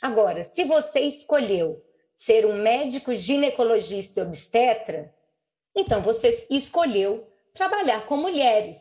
Agora, 0.00 0.42
se 0.42 0.64
você 0.64 1.00
escolheu 1.00 1.84
ser 2.16 2.46
um 2.46 2.62
médico 2.62 3.14
ginecologista 3.14 4.20
e 4.20 4.22
obstetra, 4.22 5.14
então 5.76 6.02
você 6.02 6.46
escolheu 6.50 7.26
trabalhar 7.54 8.06
com 8.06 8.16
mulheres. 8.16 8.78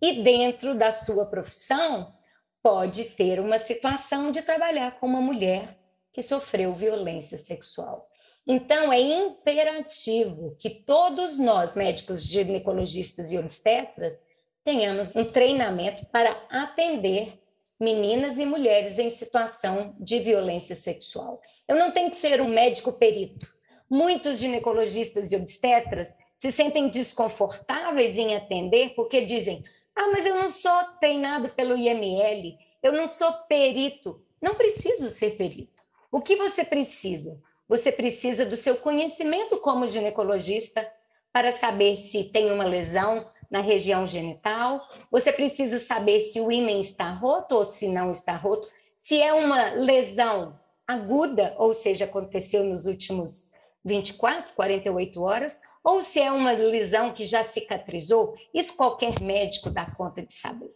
E 0.00 0.22
dentro 0.22 0.74
da 0.74 0.92
sua 0.92 1.26
profissão, 1.26 2.14
pode 2.62 3.04
ter 3.10 3.40
uma 3.40 3.58
situação 3.58 4.30
de 4.30 4.42
trabalhar 4.42 4.98
com 4.98 5.06
uma 5.06 5.20
mulher 5.20 5.77
que 6.18 6.22
sofreu 6.24 6.74
violência 6.74 7.38
sexual. 7.38 8.10
Então, 8.44 8.92
é 8.92 8.98
imperativo 8.98 10.56
que 10.58 10.68
todos 10.68 11.38
nós, 11.38 11.76
médicos 11.76 12.24
ginecologistas 12.24 13.30
e 13.30 13.38
obstetras, 13.38 14.20
tenhamos 14.64 15.14
um 15.14 15.24
treinamento 15.24 16.04
para 16.06 16.32
atender 16.50 17.40
meninas 17.78 18.36
e 18.40 18.44
mulheres 18.44 18.98
em 18.98 19.08
situação 19.10 19.94
de 20.00 20.18
violência 20.18 20.74
sexual. 20.74 21.40
Eu 21.68 21.76
não 21.76 21.92
tenho 21.92 22.10
que 22.10 22.16
ser 22.16 22.40
um 22.40 22.48
médico 22.48 22.92
perito. 22.94 23.48
Muitos 23.88 24.38
ginecologistas 24.38 25.30
e 25.30 25.36
obstetras 25.36 26.18
se 26.36 26.50
sentem 26.50 26.88
desconfortáveis 26.88 28.18
em 28.18 28.34
atender 28.34 28.92
porque 28.96 29.24
dizem: 29.24 29.62
ah, 29.94 30.08
mas 30.08 30.26
eu 30.26 30.34
não 30.34 30.50
sou 30.50 30.82
treinado 30.98 31.50
pelo 31.50 31.76
IML, 31.76 32.58
eu 32.82 32.90
não 32.90 33.06
sou 33.06 33.32
perito. 33.48 34.20
Não 34.42 34.56
preciso 34.56 35.10
ser 35.10 35.36
perito. 35.36 35.77
O 36.10 36.20
que 36.20 36.36
você 36.36 36.64
precisa? 36.64 37.40
Você 37.68 37.92
precisa 37.92 38.46
do 38.46 38.56
seu 38.56 38.76
conhecimento 38.76 39.58
como 39.58 39.86
ginecologista 39.86 40.86
para 41.32 41.52
saber 41.52 41.96
se 41.96 42.24
tem 42.24 42.50
uma 42.50 42.64
lesão, 42.64 43.26
na 43.50 43.60
região 43.60 44.06
genital. 44.06 44.80
Você 45.10 45.32
precisa 45.32 45.78
saber 45.78 46.20
se 46.20 46.40
o 46.40 46.50
ímã 46.50 46.72
está 46.72 47.12
roto 47.12 47.56
ou 47.56 47.64
se 47.64 47.88
não 47.88 48.10
está 48.10 48.36
roto. 48.36 48.68
Se 48.94 49.20
é 49.20 49.32
uma 49.32 49.70
lesão 49.70 50.58
aguda, 50.86 51.54
ou 51.58 51.72
seja, 51.74 52.04
aconteceu 52.04 52.64
nos 52.64 52.86
últimos 52.86 53.52
24, 53.84 54.54
48 54.54 55.22
horas, 55.22 55.60
ou 55.82 56.02
se 56.02 56.20
é 56.20 56.30
uma 56.30 56.52
lesão 56.52 57.14
que 57.14 57.24
já 57.24 57.42
cicatrizou, 57.42 58.34
isso 58.52 58.76
qualquer 58.76 59.20
médico 59.20 59.70
dá 59.70 59.86
conta 59.94 60.22
de 60.22 60.34
saber. 60.34 60.74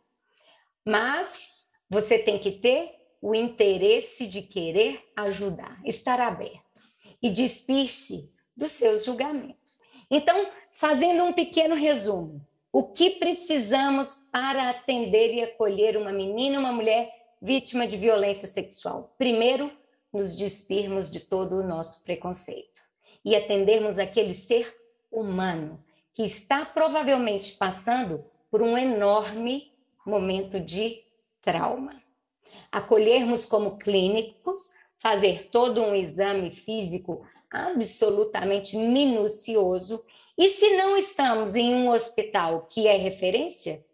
Mas 0.87 1.67
você 1.91 2.19
tem 2.19 2.39
que 2.39 2.53
ter 2.53 2.91
o 3.23 3.37
interesse 3.37 4.27
de 4.27 4.43
querer 4.43 5.01
ajudar, 5.15 5.81
estar 5.85 6.21
aberto 6.21 6.61
e 7.23 7.31
despir-se 7.31 8.29
dos 8.57 8.73
seus 8.73 9.05
julgamentos. 9.05 9.81
Então, 10.11 10.51
fazendo 10.73 11.23
um 11.23 11.33
pequeno 11.33 11.77
resumo, 11.77 12.45
o 12.73 12.83
que 12.83 13.11
precisamos 13.11 14.27
para 14.33 14.71
atender 14.71 15.35
e 15.35 15.43
acolher 15.43 15.97
uma 15.97 16.11
menina, 16.11 16.59
uma 16.59 16.73
mulher 16.73 17.11
vítima 17.41 17.87
de 17.87 17.97
violência 17.97 18.49
sexual? 18.49 19.15
Primeiro, 19.17 19.71
nos 20.13 20.37
despirmos 20.37 21.11
de 21.11 21.21
todo 21.21 21.61
o 21.61 21.67
nosso 21.67 22.03
preconceito 22.03 22.83
e 23.25 23.37
atendermos 23.37 23.99
aquele 23.99 24.35
ser 24.35 24.75
humano 25.11 25.83
que 26.13 26.25
está 26.25 26.65
provavelmente 26.65 27.57
passando 27.57 28.25
por 28.51 28.61
um 28.61 28.77
enorme 28.77 29.73
momento 30.05 30.59
de 30.59 31.03
trauma. 31.41 32.02
Acolhermos 32.73 33.47
como 33.47 33.79
clínicos, 33.79 34.75
fazer 34.95 35.51
todo 35.51 35.83
um 35.83 35.95
exame 35.95 36.51
físico 36.51 37.27
absolutamente 37.51 38.77
minucioso 38.77 40.03
e 40.39 40.49
se 40.49 40.77
não 40.77 40.97
estamos 40.97 41.55
em 41.55 41.75
um 41.75 41.91
hospital 41.91 42.67
que 42.67 42.87
é 42.87 42.97
referência, 42.97 43.85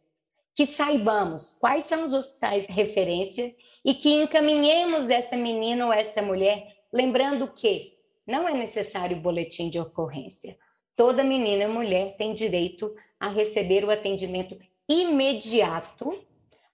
que 0.54 0.64
saibamos 0.64 1.58
quais 1.60 1.84
são 1.84 2.04
os 2.04 2.12
hospitais 2.12 2.66
referência 2.68 3.54
e 3.84 3.94
que 3.94 4.10
encaminhemos 4.10 5.10
essa 5.10 5.36
menina 5.36 5.86
ou 5.86 5.92
essa 5.92 6.22
mulher, 6.22 6.76
lembrando 6.92 7.52
que 7.52 7.94
não 8.26 8.48
é 8.48 8.54
necessário 8.54 9.16
boletim 9.16 9.70
de 9.70 9.80
ocorrência. 9.80 10.56
Toda 10.94 11.24
menina 11.24 11.64
e 11.64 11.68
mulher 11.68 12.16
tem 12.16 12.34
direito 12.34 12.94
a 13.18 13.28
receber 13.28 13.84
o 13.84 13.90
atendimento 13.90 14.58
imediato 14.88 16.18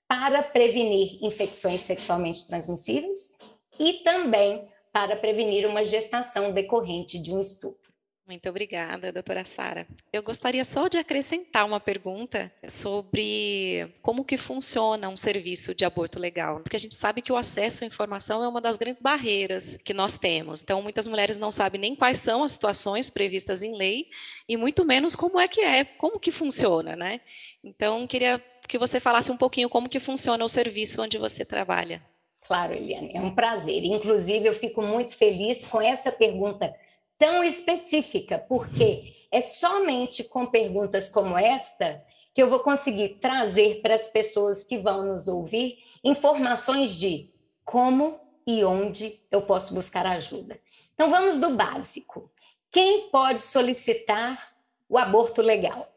para 0.09 0.43
prevenir 0.43 1.19
infecções 1.23 1.81
sexualmente 1.81 2.47
transmissíveis 2.47 3.37
e 3.79 3.95
também 4.05 4.69
para 4.93 5.17
prevenir 5.17 5.67
uma 5.67 5.85
gestação 5.85 6.53
decorrente 6.53 7.21
de 7.21 7.33
um 7.33 7.41
estupro. 7.41 7.85
Muito 8.27 8.49
obrigada, 8.49 9.13
doutora 9.13 9.45
Sara. 9.45 9.87
Eu 10.11 10.23
gostaria 10.23 10.65
só 10.65 10.89
de 10.89 10.97
acrescentar 10.97 11.67
uma 11.67 11.79
pergunta 11.79 12.51
sobre 12.71 13.95
como 14.01 14.25
que 14.25 14.39
funciona 14.39 15.11
um 15.11 15.17
serviço 15.17 15.75
de 15.75 15.85
aborto 15.85 16.19
legal, 16.19 16.61
porque 16.61 16.77
a 16.77 16.81
gente 16.81 16.95
sabe 16.95 17.21
que 17.21 17.31
o 17.31 17.37
acesso 17.37 17.85
à 17.85 17.87
informação 17.87 18.43
é 18.43 18.49
uma 18.49 18.63
das 18.63 18.79
grandes 18.79 19.03
barreiras 19.03 19.77
que 19.85 19.93
nós 19.93 20.17
temos. 20.17 20.63
Então, 20.63 20.81
muitas 20.81 21.07
mulheres 21.07 21.37
não 21.37 21.53
sabem 21.53 21.79
nem 21.79 21.95
quais 21.95 22.17
são 22.17 22.43
as 22.43 22.53
situações 22.53 23.11
previstas 23.11 23.63
em 23.63 23.77
lei 23.77 24.09
e 24.49 24.57
muito 24.57 24.87
menos 24.87 25.15
como 25.15 25.39
é 25.39 25.47
que 25.47 25.61
é, 25.61 25.85
como 25.85 26.19
que 26.19 26.31
funciona, 26.31 26.97
né? 26.97 27.21
Então, 27.63 28.07
queria 28.07 28.43
que 28.69 28.79
você 28.79 29.01
falasse 29.01 29.31
um 29.31 29.37
pouquinho 29.37 29.69
como 29.69 29.89
que 29.89 30.01
funciona 30.01 30.45
o 30.45 30.49
serviço 30.49 31.03
onde 31.03 31.19
você 31.19 31.45
trabalha. 31.45 32.03
Claro, 32.47 32.75
Eliane, 32.75 33.13
é 33.15 33.21
um 33.21 33.35
prazer. 33.35 33.85
Inclusive, 33.85 34.47
eu 34.47 34.55
fico 34.55 34.83
muito 34.83 35.17
feliz 35.17 35.67
com 35.67 35.81
essa 35.81 36.13
pergunta 36.13 36.75
tão 37.19 37.43
específica, 37.43 38.39
porque 38.39 39.15
é 39.31 39.41
somente 39.41 40.25
com 40.25 40.47
perguntas 40.47 41.11
como 41.11 41.39
esta 41.39 42.05
que 42.35 42.43
eu 42.43 42.51
vou 42.51 42.61
conseguir 42.61 43.21
trazer 43.21 43.81
para 43.81 43.95
as 43.95 44.09
pessoas 44.09 44.65
que 44.65 44.79
vão 44.79 45.07
nos 45.07 45.29
ouvir 45.29 45.79
informações 46.03 46.97
de 46.97 47.33
como 47.65 48.19
e 48.47 48.65
onde 48.65 49.19
eu 49.31 49.43
posso 49.43 49.75
buscar 49.75 50.05
ajuda. 50.07 50.61
Então 50.95 51.09
vamos 51.09 51.39
do 51.39 51.51
básico. 51.57 52.31
Quem 52.71 53.09
pode 53.09 53.41
solicitar 53.41 54.55
o 54.89 54.99
aborto 54.99 55.41
legal? 55.41 55.94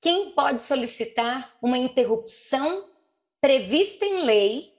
Quem 0.00 0.30
pode 0.30 0.62
solicitar 0.62 1.56
uma 1.60 1.76
interrupção 1.76 2.88
prevista 3.40 4.04
em 4.04 4.22
lei 4.24 4.72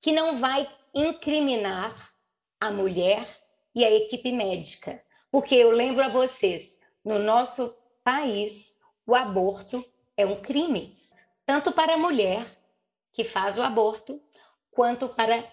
que 0.00 0.12
não 0.12 0.38
vai 0.38 0.68
incriminar 0.94 2.12
a 2.60 2.70
mulher 2.70 3.26
e 3.74 3.84
a 3.84 3.90
equipe 3.90 4.30
médica? 4.30 5.02
Porque 5.30 5.54
eu 5.54 5.70
lembro 5.70 6.04
a 6.04 6.08
vocês, 6.08 6.78
no 7.02 7.18
nosso 7.18 7.74
país, 8.04 8.78
o 9.06 9.14
aborto 9.14 9.84
é 10.16 10.26
um 10.26 10.36
crime, 10.36 10.98
tanto 11.46 11.72
para 11.72 11.94
a 11.94 11.98
mulher 11.98 12.44
que 13.12 13.24
faz 13.24 13.56
o 13.56 13.62
aborto, 13.62 14.20
quanto 14.70 15.08
para 15.08 15.44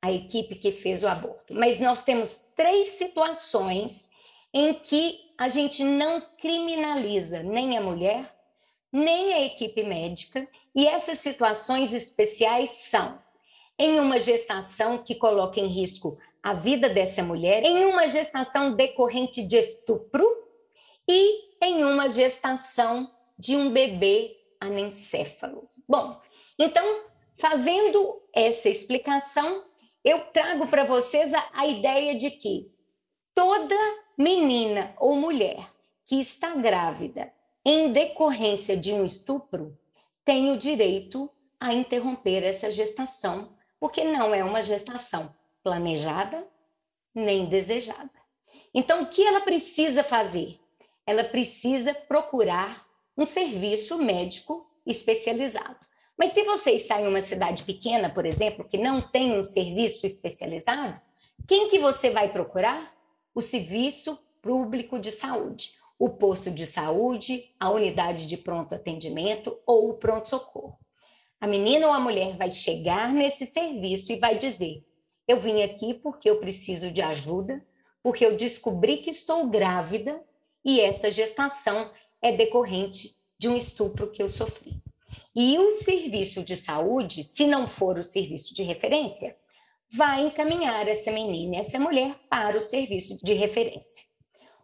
a 0.00 0.10
equipe 0.10 0.54
que 0.56 0.72
fez 0.72 1.02
o 1.02 1.08
aborto. 1.08 1.54
Mas 1.54 1.78
nós 1.78 2.02
temos 2.02 2.50
três 2.56 2.88
situações 2.88 4.10
em 4.52 4.74
que 4.74 5.32
a 5.36 5.48
gente 5.48 5.84
não 5.84 6.20
criminaliza 6.38 7.42
nem 7.42 7.76
a 7.76 7.80
mulher, 7.80 8.33
nem 8.94 9.34
a 9.34 9.40
equipe 9.40 9.82
médica, 9.82 10.48
e 10.72 10.86
essas 10.86 11.18
situações 11.18 11.92
especiais 11.92 12.70
são 12.70 13.18
em 13.76 13.98
uma 13.98 14.20
gestação 14.20 14.98
que 14.98 15.16
coloca 15.16 15.58
em 15.58 15.66
risco 15.66 16.16
a 16.40 16.54
vida 16.54 16.88
dessa 16.88 17.20
mulher 17.20 17.64
em 17.64 17.86
uma 17.86 18.06
gestação 18.06 18.76
decorrente 18.76 19.42
de 19.42 19.56
estupro 19.56 20.24
e 21.08 21.56
em 21.60 21.82
uma 21.82 22.08
gestação 22.08 23.10
de 23.36 23.56
um 23.56 23.72
bebê 23.72 24.36
anencéfalo. 24.60 25.64
Bom, 25.88 26.16
então, 26.56 27.02
fazendo 27.36 28.22
essa 28.32 28.68
explicação, 28.68 29.64
eu 30.04 30.20
trago 30.26 30.68
para 30.68 30.84
vocês 30.84 31.34
a, 31.34 31.44
a 31.52 31.66
ideia 31.66 32.14
de 32.14 32.30
que 32.30 32.70
toda 33.34 33.74
menina 34.16 34.94
ou 34.98 35.16
mulher 35.16 35.66
que 36.06 36.20
está 36.20 36.54
grávida 36.54 37.32
em 37.64 37.92
decorrência 37.92 38.76
de 38.76 38.92
um 38.92 39.04
estupro 39.04 39.78
tem 40.24 40.50
o 40.50 40.58
direito 40.58 41.30
a 41.58 41.72
interromper 41.72 42.42
essa 42.42 42.70
gestação, 42.70 43.56
porque 43.80 44.04
não 44.04 44.34
é 44.34 44.44
uma 44.44 44.62
gestação 44.62 45.34
planejada 45.62 46.46
nem 47.14 47.46
desejada. 47.46 48.10
Então, 48.74 49.02
o 49.02 49.06
que 49.06 49.24
ela 49.24 49.40
precisa 49.40 50.04
fazer? 50.04 50.58
Ela 51.06 51.24
precisa 51.24 51.94
procurar 51.94 52.84
um 53.16 53.24
serviço 53.24 53.98
médico 53.98 54.68
especializado. 54.86 55.78
Mas 56.18 56.32
se 56.32 56.42
você 56.42 56.72
está 56.72 57.00
em 57.00 57.06
uma 57.06 57.22
cidade 57.22 57.62
pequena, 57.62 58.10
por 58.10 58.26
exemplo, 58.26 58.68
que 58.68 58.78
não 58.78 59.00
tem 59.00 59.38
um 59.38 59.44
serviço 59.44 60.06
especializado, 60.06 61.00
quem 61.46 61.68
que 61.68 61.78
você 61.78 62.10
vai 62.10 62.32
procurar? 62.32 62.94
O 63.34 63.42
serviço 63.42 64.18
público 64.40 64.98
de 64.98 65.10
saúde, 65.10 65.72
o 65.98 66.10
posto 66.10 66.50
de 66.50 66.66
saúde, 66.66 67.54
a 67.58 67.70
unidade 67.70 68.26
de 68.26 68.36
pronto 68.36 68.74
atendimento 68.74 69.56
ou 69.66 69.90
o 69.90 69.98
pronto 69.98 70.28
socorro. 70.28 70.78
A 71.40 71.46
menina 71.46 71.86
ou 71.86 71.92
a 71.92 72.00
mulher 72.00 72.36
vai 72.36 72.50
chegar 72.50 73.12
nesse 73.12 73.46
serviço 73.46 74.12
e 74.12 74.18
vai 74.18 74.38
dizer: 74.38 74.84
"Eu 75.28 75.38
vim 75.38 75.62
aqui 75.62 75.94
porque 75.94 76.28
eu 76.28 76.40
preciso 76.40 76.90
de 76.90 77.02
ajuda, 77.02 77.64
porque 78.02 78.24
eu 78.24 78.36
descobri 78.36 78.98
que 78.98 79.10
estou 79.10 79.48
grávida 79.48 80.22
e 80.64 80.80
essa 80.80 81.10
gestação 81.10 81.90
é 82.22 82.36
decorrente 82.36 83.10
de 83.38 83.48
um 83.48 83.56
estupro 83.56 84.10
que 84.10 84.22
eu 84.22 84.28
sofri". 84.28 84.82
E 85.36 85.58
o 85.58 85.72
serviço 85.72 86.44
de 86.44 86.56
saúde, 86.56 87.24
se 87.24 87.46
não 87.46 87.68
for 87.68 87.98
o 87.98 88.04
serviço 88.04 88.54
de 88.54 88.62
referência, 88.62 89.36
vai 89.92 90.22
encaminhar 90.22 90.88
essa 90.88 91.10
menina 91.10 91.56
e 91.56 91.58
essa 91.58 91.78
mulher 91.78 92.16
para 92.30 92.56
o 92.56 92.60
serviço 92.60 93.18
de 93.22 93.32
referência. 93.32 94.13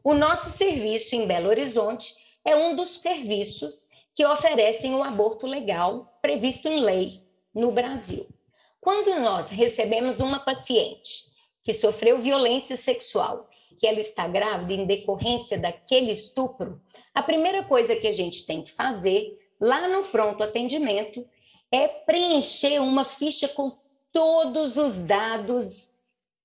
O 0.03 0.15
nosso 0.15 0.57
serviço 0.57 1.15
em 1.15 1.27
Belo 1.27 1.49
Horizonte 1.51 2.15
é 2.43 2.57
um 2.57 2.75
dos 2.75 3.03
serviços 3.03 3.89
que 4.15 4.25
oferecem 4.25 4.95
o 4.95 5.03
aborto 5.03 5.47
legal 5.47 6.19
previsto 6.23 6.69
em 6.69 6.81
lei 6.81 7.23
no 7.55 7.71
Brasil. 7.71 8.27
Quando 8.81 9.21
nós 9.21 9.51
recebemos 9.51 10.19
uma 10.19 10.41
paciente 10.41 11.27
que 11.63 11.75
sofreu 11.75 12.19
violência 12.19 12.79
sexual, 12.79 13.47
que 13.79 13.87
ela 13.87 14.01
está 14.01 14.27
grávida 14.27 14.73
em 14.73 14.87
decorrência 14.87 15.59
daquele 15.59 16.13
estupro, 16.13 16.81
a 17.15 17.23
primeira 17.23 17.63
coisa 17.63 17.95
que 17.95 18.07
a 18.07 18.13
gente 18.13 18.47
tem 18.47 18.63
que 18.63 18.73
fazer 18.73 19.39
lá 19.61 19.87
no 19.87 20.05
pronto 20.05 20.43
atendimento 20.43 21.29
é 21.71 21.87
preencher 21.87 22.81
uma 22.81 23.05
ficha 23.05 23.49
com 23.49 23.77
todos 24.11 24.79
os 24.79 24.99
dados 24.99 25.91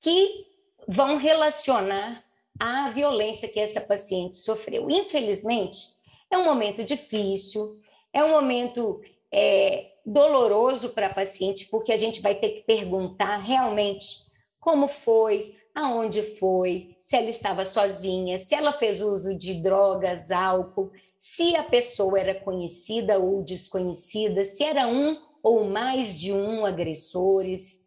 que 0.02 0.46
vão 0.88 1.16
relacionar 1.16 2.25
à 2.60 2.90
violência 2.90 3.50
que 3.50 3.60
essa 3.60 3.82
paciente 3.82 4.38
sofreu. 4.38 4.90
Infelizmente, 4.90 5.78
é 6.32 6.38
um 6.38 6.46
momento 6.46 6.84
difícil, 6.84 7.80
é 8.14 8.24
um 8.24 8.30
momento 8.30 9.02
é, 9.32 9.92
doloroso 10.06 10.90
para 10.90 11.08
a 11.08 11.14
paciente, 11.14 11.68
porque 11.70 11.92
a 11.92 11.98
gente 11.98 12.22
vai 12.22 12.36
ter 12.36 12.50
que 12.50 12.62
perguntar 12.62 13.38
realmente 13.38 14.24
como 14.60 14.88
foi, 14.88 15.56
aonde 15.74 16.22
foi, 16.22 16.96
se 17.04 17.16
ela 17.16 17.30
estava 17.30 17.66
sozinha, 17.66 18.38
se 18.38 18.56
ela 18.56 18.74
fez 18.74 19.02
uso 19.02 19.38
de 19.38 19.62
drogas, 19.62 20.32
álcool, 20.32 20.92
se 21.16 21.56
a 21.56 21.64
pessoa 21.64 22.20
era 22.20 22.36
conhecida 22.36 23.20
ou 23.20 23.44
desconhecida, 23.44 24.44
se 24.44 24.64
era 24.64 24.88
um 24.88 25.18
ou 25.44 25.66
mais 25.66 26.18
de 26.18 26.32
um 26.32 26.66
agressores. 26.66 27.86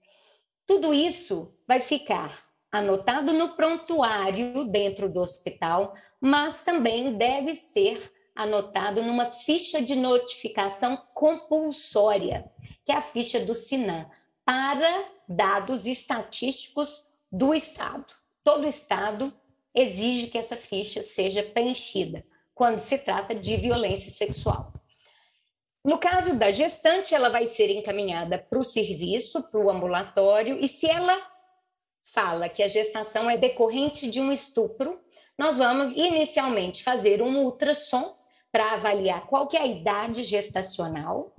Tudo 0.67 0.93
isso 0.95 1.53
vai 1.67 1.81
ficar 1.81 2.48
anotado 2.71 3.33
no 3.33 3.51
prontuário 3.51 4.65
dentro 4.65 5.09
do 5.09 5.21
hospital, 5.21 5.95
mas 6.21 6.63
também 6.63 7.17
deve 7.17 7.55
ser 7.55 8.13
anotado 8.35 9.03
numa 9.03 9.27
ficha 9.27 9.83
de 9.83 9.97
notificação 9.97 10.97
compulsória, 11.15 12.51
que 12.85 12.93
é 12.93 12.97
a 12.97 13.03
ficha 13.03 13.41
do 13.41 13.55
SINAM, 13.55 14.09
para 14.45 15.05
dados 15.29 15.87
estatísticos 15.87 17.15
do 17.31 17.55
Estado. 17.55 18.07
Todo 18.45 18.67
Estado 18.67 19.33
exige 19.75 20.29
que 20.29 20.39
essa 20.39 20.57
ficha 20.57 21.03
seja 21.03 21.43
preenchida 21.43 22.25
quando 22.55 22.81
se 22.81 22.99
trata 22.99 23.35
de 23.35 23.57
violência 23.57 24.11
sexual. 24.11 24.73
No 25.85 25.99
caso 25.99 26.37
da 26.37 26.51
gestante, 26.51 27.15
ela 27.15 27.29
vai 27.29 27.47
ser 27.47 27.71
encaminhada 27.71 28.39
para 28.39 28.59
o 28.59 28.65
serviço, 28.65 29.43
para 29.45 29.61
o 29.61 29.71
ambulatório, 29.71 30.59
e 30.61 30.69
se 30.69 30.89
ela 30.89 31.17
fala 32.13 32.49
que 32.49 32.63
a 32.63 32.69
gestação 32.69 33.29
é 33.29 33.37
decorrente 33.37 34.11
de 34.11 34.21
um 34.21 34.33
estupro, 34.33 35.01
nós 35.37 35.59
vamos 35.59 35.91
inicialmente 35.91 36.83
fazer 36.83 37.23
um 37.23 37.45
ultrassom 37.45 38.17
para 38.51 38.73
avaliar 38.75 39.27
qual 39.27 39.47
que 39.47 39.57
é 39.57 39.61
a 39.61 39.67
idade 39.67 40.25
gestacional 40.25 41.35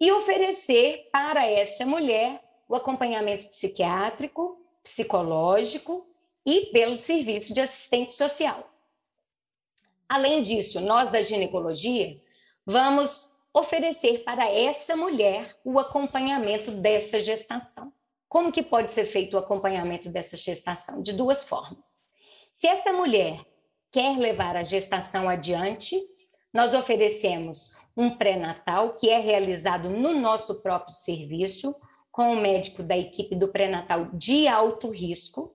e 0.00 0.10
oferecer 0.10 1.08
para 1.12 1.46
essa 1.46 1.86
mulher 1.86 2.42
o 2.68 2.74
acompanhamento 2.74 3.46
psiquiátrico, 3.48 4.60
psicológico 4.82 6.06
e 6.44 6.66
pelo 6.72 6.98
serviço 6.98 7.54
de 7.54 7.60
assistente 7.60 8.12
social. 8.12 8.70
Além 10.08 10.42
disso, 10.42 10.80
nós 10.80 11.10
da 11.10 11.22
ginecologia 11.22 12.16
vamos 12.66 13.38
oferecer 13.52 14.24
para 14.24 14.50
essa 14.50 14.96
mulher 14.96 15.56
o 15.64 15.78
acompanhamento 15.78 16.70
dessa 16.72 17.20
gestação. 17.20 17.92
Como 18.34 18.50
que 18.50 18.64
pode 18.64 18.92
ser 18.92 19.04
feito 19.04 19.34
o 19.34 19.38
acompanhamento 19.38 20.08
dessa 20.08 20.36
gestação? 20.36 21.00
De 21.00 21.12
duas 21.12 21.44
formas. 21.44 21.86
Se 22.52 22.66
essa 22.66 22.92
mulher 22.92 23.46
quer 23.92 24.18
levar 24.18 24.56
a 24.56 24.64
gestação 24.64 25.28
adiante, 25.28 25.96
nós 26.52 26.74
oferecemos 26.74 27.70
um 27.96 28.16
pré-natal 28.16 28.94
que 28.94 29.08
é 29.08 29.20
realizado 29.20 29.88
no 29.88 30.18
nosso 30.18 30.60
próprio 30.62 30.92
serviço, 30.92 31.76
com 32.10 32.32
o 32.32 32.40
médico 32.40 32.82
da 32.82 32.98
equipe 32.98 33.36
do 33.36 33.46
pré-natal 33.46 34.08
de 34.12 34.48
alto 34.48 34.90
risco, 34.90 35.54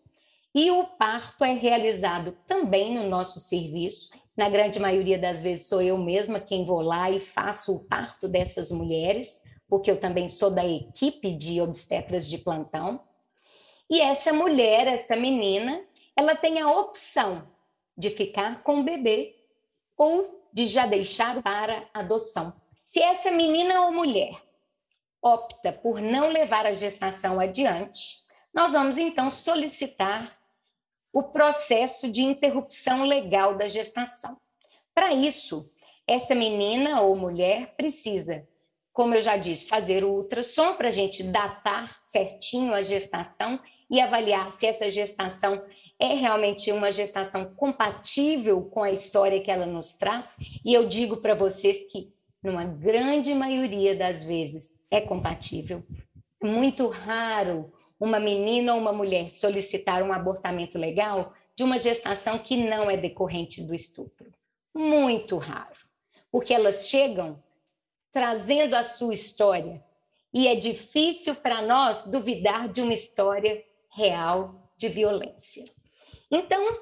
e 0.56 0.72
o 0.72 0.86
parto 0.86 1.44
é 1.44 1.52
realizado 1.52 2.32
também 2.48 2.96
no 2.96 3.10
nosso 3.10 3.42
serviço 3.42 4.10
na 4.38 4.50
grande 4.50 4.80
maioria 4.80 5.20
das 5.20 5.42
vezes 5.42 5.68
sou 5.68 5.82
eu 5.82 5.98
mesma 5.98 6.40
quem 6.40 6.66
vou 6.66 6.80
lá 6.80 7.12
e 7.12 7.20
faço 7.20 7.76
o 7.76 7.84
parto 7.84 8.30
dessas 8.30 8.72
mulheres, 8.72 9.44
porque 9.70 9.90
eu 9.90 10.00
também 10.00 10.28
sou 10.28 10.50
da 10.50 10.66
equipe 10.66 11.32
de 11.32 11.62
obstetras 11.62 12.28
de 12.28 12.40
plantão. 12.40 13.02
E 13.90 14.02
essa 14.02 14.34
mulher, 14.34 14.88
essa 14.88 15.16
menina, 15.16 15.82
ela 16.18 16.36
tem 16.36 16.60
a 16.60 16.72
opção 16.72 17.48
de 17.96 18.10
ficar 18.10 18.64
com 18.64 18.80
o 18.80 18.84
bebê 18.84 19.36
ou 19.96 20.48
de 20.52 20.68
já 20.68 20.86
deixar 20.86 21.42
para 21.44 21.88
adoção. 21.94 22.54
Se 22.84 23.00
essa 23.00 23.30
menina 23.30 23.86
ou 23.86 23.92
mulher 23.92 24.42
opta 25.22 25.72
por 25.72 26.02
não 26.02 26.30
levar 26.30 26.66
a 26.66 26.74
gestação 26.74 27.40
adiante, 27.40 28.18
nós 28.54 28.72
vamos 28.72 28.98
então 28.98 29.30
solicitar 29.30 30.38
o 31.14 31.24
processo 31.24 32.10
de 32.10 32.24
interrupção 32.24 33.04
legal 33.04 33.56
da 33.56 33.68
gestação. 33.68 34.40
Para 34.94 35.14
isso, 35.14 35.72
essa 36.08 36.34
menina 36.34 37.02
ou 37.02 37.16
mulher 37.16 37.76
precisa, 37.76 38.48
como 39.00 39.16
eu 39.16 39.22
já 39.22 39.38
disse, 39.38 39.70
fazer 39.70 40.04
o 40.04 40.12
ultrassom 40.12 40.76
para 40.76 40.90
a 40.90 40.92
gente 40.92 41.24
datar 41.24 42.02
certinho 42.04 42.74
a 42.74 42.84
gestação 42.84 43.58
e 43.90 43.98
avaliar 44.02 44.52
se 44.52 44.66
essa 44.66 44.92
gestação 44.92 45.64
é 45.98 46.16
realmente 46.16 46.70
uma 46.74 46.92
gestação 46.92 47.46
compatível 47.56 48.62
com 48.64 48.84
a 48.84 48.92
história 48.92 49.40
que 49.40 49.50
ela 49.50 49.66
nos 49.66 49.94
traz. 49.94 50.36
E 50.66 50.74
eu 50.74 50.86
digo 50.86 51.16
para 51.16 51.34
vocês 51.34 51.90
que, 51.90 52.12
numa 52.44 52.66
grande 52.66 53.34
maioria 53.34 53.96
das 53.96 54.26
vezes, 54.26 54.76
é 54.92 55.00
compatível. 55.00 55.82
É 56.44 56.46
muito 56.46 56.90
raro 56.90 57.72
uma 57.98 58.20
menina 58.20 58.74
ou 58.74 58.82
uma 58.82 58.92
mulher 58.92 59.32
solicitar 59.32 60.04
um 60.04 60.12
abortamento 60.12 60.78
legal 60.78 61.32
de 61.56 61.64
uma 61.64 61.80
gestação 61.80 62.38
que 62.38 62.58
não 62.58 62.92
é 62.92 62.98
decorrente 62.98 63.62
do 63.66 63.74
estupro. 63.74 64.30
Muito 64.76 65.38
raro, 65.38 65.78
porque 66.30 66.54
elas 66.54 66.90
chegam 66.90 67.42
trazendo 68.12 68.76
a 68.76 68.84
sua 68.84 69.14
história 69.14 69.84
e 70.34 70.48
é 70.48 70.56
difícil 70.56 71.36
para 71.36 71.62
nós 71.62 72.06
duvidar 72.08 72.68
de 72.68 72.82
uma 72.82 72.94
história 72.94 73.64
real 73.92 74.54
de 74.78 74.88
violência. 74.88 75.66
Então, 76.32 76.82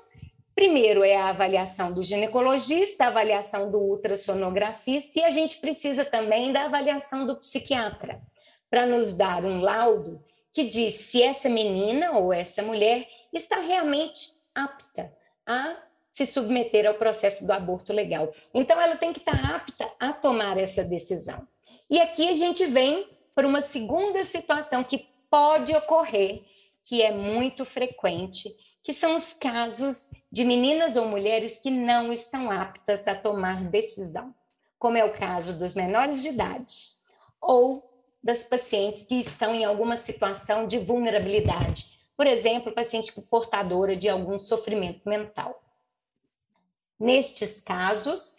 primeiro 0.54 1.04
é 1.04 1.16
a 1.16 1.30
avaliação 1.30 1.94
do 1.94 2.04
ginecologista, 2.04 3.06
a 3.06 3.08
avaliação 3.08 3.72
do 3.72 3.80
ultrassonografista 3.80 5.20
e 5.20 5.24
a 5.24 5.32
gente 5.32 5.60
precisa 5.60 6.04
também 6.04 6.52
da 6.52 6.66
avaliação 6.66 7.26
do 7.26 7.40
psiquiatra 7.40 8.22
para 8.70 8.86
nos 8.86 9.16
dar 9.16 9.46
um 9.46 9.62
laudo 9.62 10.24
que 10.52 10.66
diz 10.66 10.96
se 10.96 11.22
essa 11.22 11.48
menina 11.48 12.12
ou 12.18 12.34
essa 12.34 12.62
mulher 12.62 13.08
está 13.32 13.60
realmente 13.60 14.28
apta 14.54 15.16
a 15.46 15.78
se 16.18 16.26
submeter 16.26 16.88
ao 16.88 16.96
processo 16.96 17.46
do 17.46 17.54
aborto 17.54 17.94
legal. 17.94 18.34
Então, 18.52 18.82
ela 18.82 18.98
tem 18.98 19.14
que 19.14 19.20
estar 19.20 19.40
apta 19.54 19.88
a 20.00 20.12
tomar 20.12 20.58
essa 20.58 20.84
decisão. 20.84 21.48
E 21.88 22.02
aqui 22.02 22.28
a 22.28 22.36
gente 22.36 22.66
vem 22.66 23.08
para 23.36 23.48
uma 23.48 23.62
segunda 23.62 24.24
situação 24.24 24.84
que 24.84 25.06
pode 25.30 25.76
ocorrer, 25.76 26.42
que 26.84 27.04
é 27.04 27.12
muito 27.12 27.64
frequente, 27.66 28.52
que 28.84 28.94
são 28.94 29.14
os 29.14 29.32
casos 29.34 30.10
de 30.32 30.44
meninas 30.44 30.96
ou 30.96 31.06
mulheres 31.06 31.60
que 31.60 31.70
não 31.70 32.12
estão 32.12 32.50
aptas 32.50 33.08
a 33.08 33.14
tomar 33.14 33.66
decisão, 33.66 34.34
como 34.80 34.98
é 34.98 35.06
o 35.06 35.14
caso 35.14 35.54
dos 35.60 35.76
menores 35.76 36.24
de 36.24 36.30
idade 36.30 36.98
ou 37.40 37.88
das 38.24 38.44
pacientes 38.44 39.04
que 39.04 39.20
estão 39.20 39.54
em 39.54 39.66
alguma 39.66 39.98
situação 39.98 40.66
de 40.66 40.80
vulnerabilidade, 40.80 42.00
por 42.18 42.26
exemplo, 42.26 42.72
paciente 42.72 43.14
portadora 43.30 43.96
de 43.96 44.10
algum 44.10 44.40
sofrimento 44.40 45.08
mental. 45.08 45.62
Nestes 47.00 47.62
casos, 47.62 48.36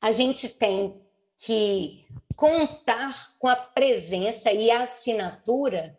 a 0.00 0.12
gente 0.12 0.48
tem 0.50 1.00
que 1.38 2.04
contar 2.36 3.34
com 3.38 3.48
a 3.48 3.56
presença 3.56 4.52
e 4.52 4.70
a 4.70 4.82
assinatura 4.82 5.98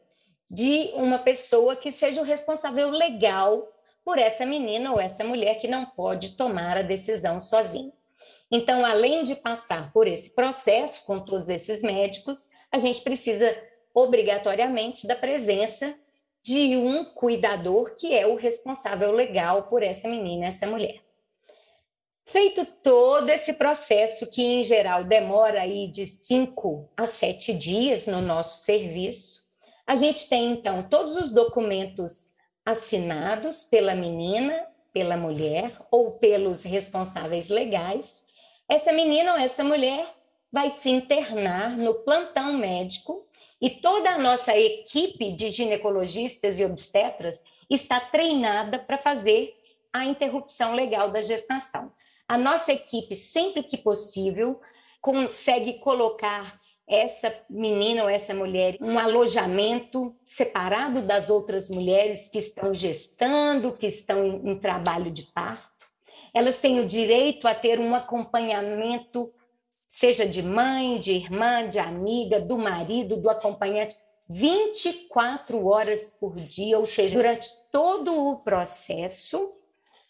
de 0.49 0.91
uma 0.95 1.19
pessoa 1.19 1.75
que 1.75 1.91
seja 1.91 2.21
o 2.21 2.25
responsável 2.25 2.89
legal 2.89 3.67
por 4.03 4.17
essa 4.17 4.45
menina 4.45 4.91
ou 4.91 4.99
essa 4.99 5.23
mulher 5.23 5.55
que 5.55 5.67
não 5.67 5.85
pode 5.85 6.35
tomar 6.35 6.77
a 6.77 6.81
decisão 6.81 7.39
sozinha. 7.39 7.93
Então, 8.51 8.83
além 8.83 9.23
de 9.23 9.35
passar 9.35 9.93
por 9.93 10.07
esse 10.07 10.35
processo 10.35 11.05
com 11.05 11.19
todos 11.19 11.47
esses 11.47 11.81
médicos, 11.81 12.49
a 12.71 12.77
gente 12.77 13.01
precisa 13.01 13.55
obrigatoriamente 13.93 15.07
da 15.07 15.15
presença 15.15 15.95
de 16.43 16.75
um 16.75 17.05
cuidador 17.05 17.95
que 17.95 18.13
é 18.13 18.25
o 18.25 18.35
responsável 18.35 19.11
legal 19.11 19.63
por 19.63 19.83
essa 19.83 20.07
menina, 20.07 20.47
essa 20.47 20.67
mulher. 20.67 21.01
Feito 22.31 22.65
todo 22.81 23.27
esse 23.27 23.51
processo, 23.51 24.25
que 24.25 24.41
em 24.41 24.63
geral 24.63 25.03
demora 25.03 25.63
aí 25.63 25.89
de 25.89 26.07
cinco 26.07 26.89
a 26.95 27.05
sete 27.05 27.53
dias 27.53 28.07
no 28.07 28.21
nosso 28.21 28.63
serviço, 28.63 29.41
a 29.85 29.97
gente 29.97 30.29
tem 30.29 30.53
então 30.53 30.81
todos 30.81 31.17
os 31.17 31.33
documentos 31.33 32.31
assinados 32.65 33.65
pela 33.65 33.93
menina, 33.93 34.65
pela 34.93 35.17
mulher 35.17 35.73
ou 35.91 36.19
pelos 36.19 36.63
responsáveis 36.63 37.49
legais. 37.49 38.23
Essa 38.69 38.93
menina 38.93 39.33
ou 39.33 39.37
essa 39.37 39.61
mulher 39.61 40.05
vai 40.49 40.69
se 40.69 40.89
internar 40.89 41.71
no 41.71 41.95
plantão 41.95 42.53
médico 42.53 43.27
e 43.61 43.69
toda 43.69 44.09
a 44.09 44.17
nossa 44.17 44.57
equipe 44.57 45.33
de 45.33 45.49
ginecologistas 45.49 46.59
e 46.59 46.63
obstetras 46.63 47.43
está 47.69 47.99
treinada 47.99 48.79
para 48.79 48.97
fazer 48.97 49.53
a 49.91 50.05
interrupção 50.05 50.73
legal 50.73 51.11
da 51.11 51.21
gestação. 51.21 51.91
A 52.31 52.37
nossa 52.37 52.71
equipe, 52.71 53.13
sempre 53.13 53.61
que 53.61 53.77
possível, 53.77 54.61
consegue 55.01 55.79
colocar 55.79 56.57
essa 56.87 57.37
menina 57.49 58.03
ou 58.03 58.09
essa 58.09 58.33
mulher 58.33 58.77
um 58.79 58.97
alojamento 58.97 60.15
separado 60.23 61.01
das 61.01 61.29
outras 61.29 61.69
mulheres 61.69 62.29
que 62.29 62.39
estão 62.39 62.71
gestando, 62.71 63.73
que 63.73 63.85
estão 63.87 64.23
em, 64.23 64.51
em 64.51 64.57
trabalho 64.57 65.11
de 65.11 65.23
parto. 65.23 65.85
Elas 66.33 66.57
têm 66.61 66.79
o 66.79 66.85
direito 66.85 67.49
a 67.49 67.53
ter 67.53 67.81
um 67.81 67.93
acompanhamento 67.93 69.29
seja 69.85 70.25
de 70.25 70.41
mãe, 70.41 71.01
de 71.01 71.11
irmã, 71.11 71.67
de 71.67 71.79
amiga, 71.79 72.39
do 72.39 72.57
marido, 72.57 73.17
do 73.17 73.29
acompanhante, 73.29 73.93
24 74.29 75.67
horas 75.67 76.15
por 76.17 76.37
dia, 76.37 76.79
ou 76.79 76.85
seja, 76.85 77.17
durante 77.17 77.49
todo 77.69 78.15
o 78.29 78.39
processo. 78.39 79.51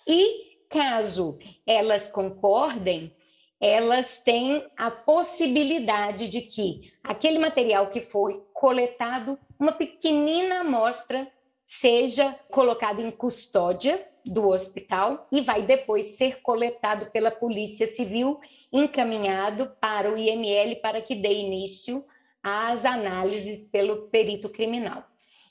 E 0.08 0.51
caso 0.72 1.38
elas 1.68 2.10
concordem, 2.10 3.16
elas 3.60 4.24
têm 4.24 4.66
a 4.76 4.90
possibilidade 4.90 6.30
de 6.30 6.42
que 6.42 6.92
aquele 7.04 7.38
material 7.38 7.90
que 7.90 8.02
foi 8.02 8.44
coletado, 8.54 9.38
uma 9.60 9.72
pequenina 9.72 10.62
amostra, 10.62 11.32
seja 11.64 12.34
colocado 12.50 13.02
em 13.02 13.12
custódia 13.12 14.08
do 14.26 14.50
hospital 14.50 15.28
e 15.32 15.42
vai 15.42 15.62
depois 15.62 16.18
ser 16.18 16.42
coletado 16.42 17.12
pela 17.12 17.32
Polícia 17.32 17.88
Civil 17.88 18.40
encaminhado 18.74 19.72
para 19.80 20.12
o 20.12 20.18
IML 20.18 20.78
para 20.78 21.02
que 21.02 21.16
dê 21.16 21.34
início 21.34 22.04
às 22.42 22.86
análises 22.86 23.66
pelo 23.66 24.10
perito 24.10 24.50
criminal. 24.50 25.04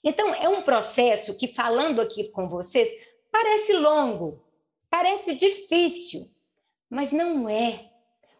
Então, 0.03 0.35
é 0.35 0.49
um 0.49 0.63
processo 0.63 1.37
que, 1.37 1.47
falando 1.47 2.01
aqui 2.01 2.25
com 2.31 2.49
vocês, 2.49 2.89
parece 3.31 3.75
longo, 3.75 4.43
parece 4.91 5.35
difícil, 5.35 6.27
mas 6.91 7.13
não 7.13 7.49
é. 7.49 7.87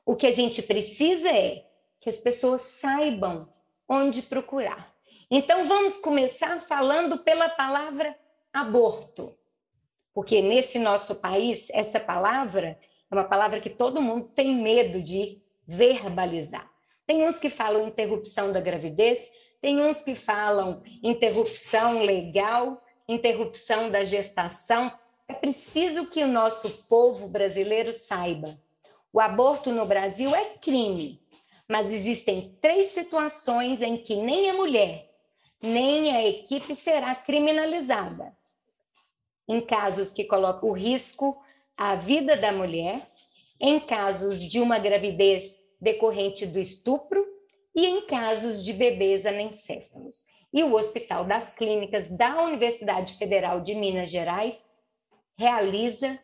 O 0.05 0.17
que 0.17 0.27
a 0.27 0.33
gente 0.33 0.61
precisa 0.63 1.31
é 1.31 1.65
que 2.01 2.11
as 2.11 2.19
pessoas 2.19 2.63
saibam 2.63 3.49
onde 3.89 4.23
procurar. 4.23 4.93
Então, 5.31 5.67
vamos 5.67 5.97
começar 5.99 6.61
falando 6.61 7.19
pela 7.19 7.49
palavra 7.49 8.17
aborto, 8.53 9.37
porque 10.13 10.43
nesse 10.43 10.79
nosso 10.79 11.17
país, 11.17 11.69
essa 11.71 12.01
palavra 12.01 12.79
é 13.11 13.15
uma 13.15 13.25
palavra 13.25 13.61
que 13.61 13.71
todo 13.71 14.03
mundo 14.03 14.29
tem 14.35 14.57
medo 14.57 15.01
de 15.01 15.41
verbalizar. 15.67 16.69
Tem 17.07 17.27
uns 17.27 17.39
que 17.39 17.51
falam 17.51 17.87
interrupção 17.87 18.53
da 18.53 18.61
gravidez, 18.61 19.31
tem 19.61 19.81
uns 19.81 20.03
que 20.03 20.15
falam 20.15 20.83
interrupção 21.03 22.03
legal, 22.03 22.83
interrupção 23.09 23.91
da 23.91 24.05
gestação. 24.05 24.93
É 25.31 25.35
preciso 25.35 26.09
que 26.09 26.25
o 26.25 26.27
nosso 26.27 26.69
povo 26.89 27.29
brasileiro 27.29 27.93
saiba. 27.93 28.61
O 29.13 29.21
aborto 29.21 29.71
no 29.71 29.87
Brasil 29.87 30.35
é 30.35 30.47
crime, 30.47 31.23
mas 31.69 31.87
existem 31.87 32.59
três 32.61 32.89
situações 32.89 33.81
em 33.81 33.97
que 33.97 34.17
nem 34.17 34.51
a 34.51 34.55
mulher, 34.55 35.09
nem 35.63 36.17
a 36.17 36.27
equipe 36.27 36.75
será 36.75 37.15
criminalizada. 37.15 38.37
Em 39.47 39.61
casos 39.61 40.13
que 40.13 40.25
colocam 40.25 40.69
o 40.69 40.73
risco 40.73 41.41
a 41.77 41.95
vida 41.95 42.37
da 42.37 42.51
mulher 42.51 43.09
em 43.61 43.79
casos 43.79 44.41
de 44.41 44.59
uma 44.59 44.81
gravidez 44.81 45.61
decorrente 45.81 46.45
do 46.45 46.59
estupro 46.59 47.25
e 47.73 47.87
em 47.87 48.05
casos 48.05 48.65
de 48.65 48.73
bebês 48.73 49.25
anencéfalos. 49.25 50.27
E 50.53 50.65
o 50.65 50.75
Hospital 50.75 51.25
das 51.25 51.55
Clínicas 51.55 52.11
da 52.11 52.43
Universidade 52.43 53.15
Federal 53.15 53.61
de 53.61 53.77
Minas 53.77 54.11
Gerais 54.11 54.69
realiza 55.41 56.19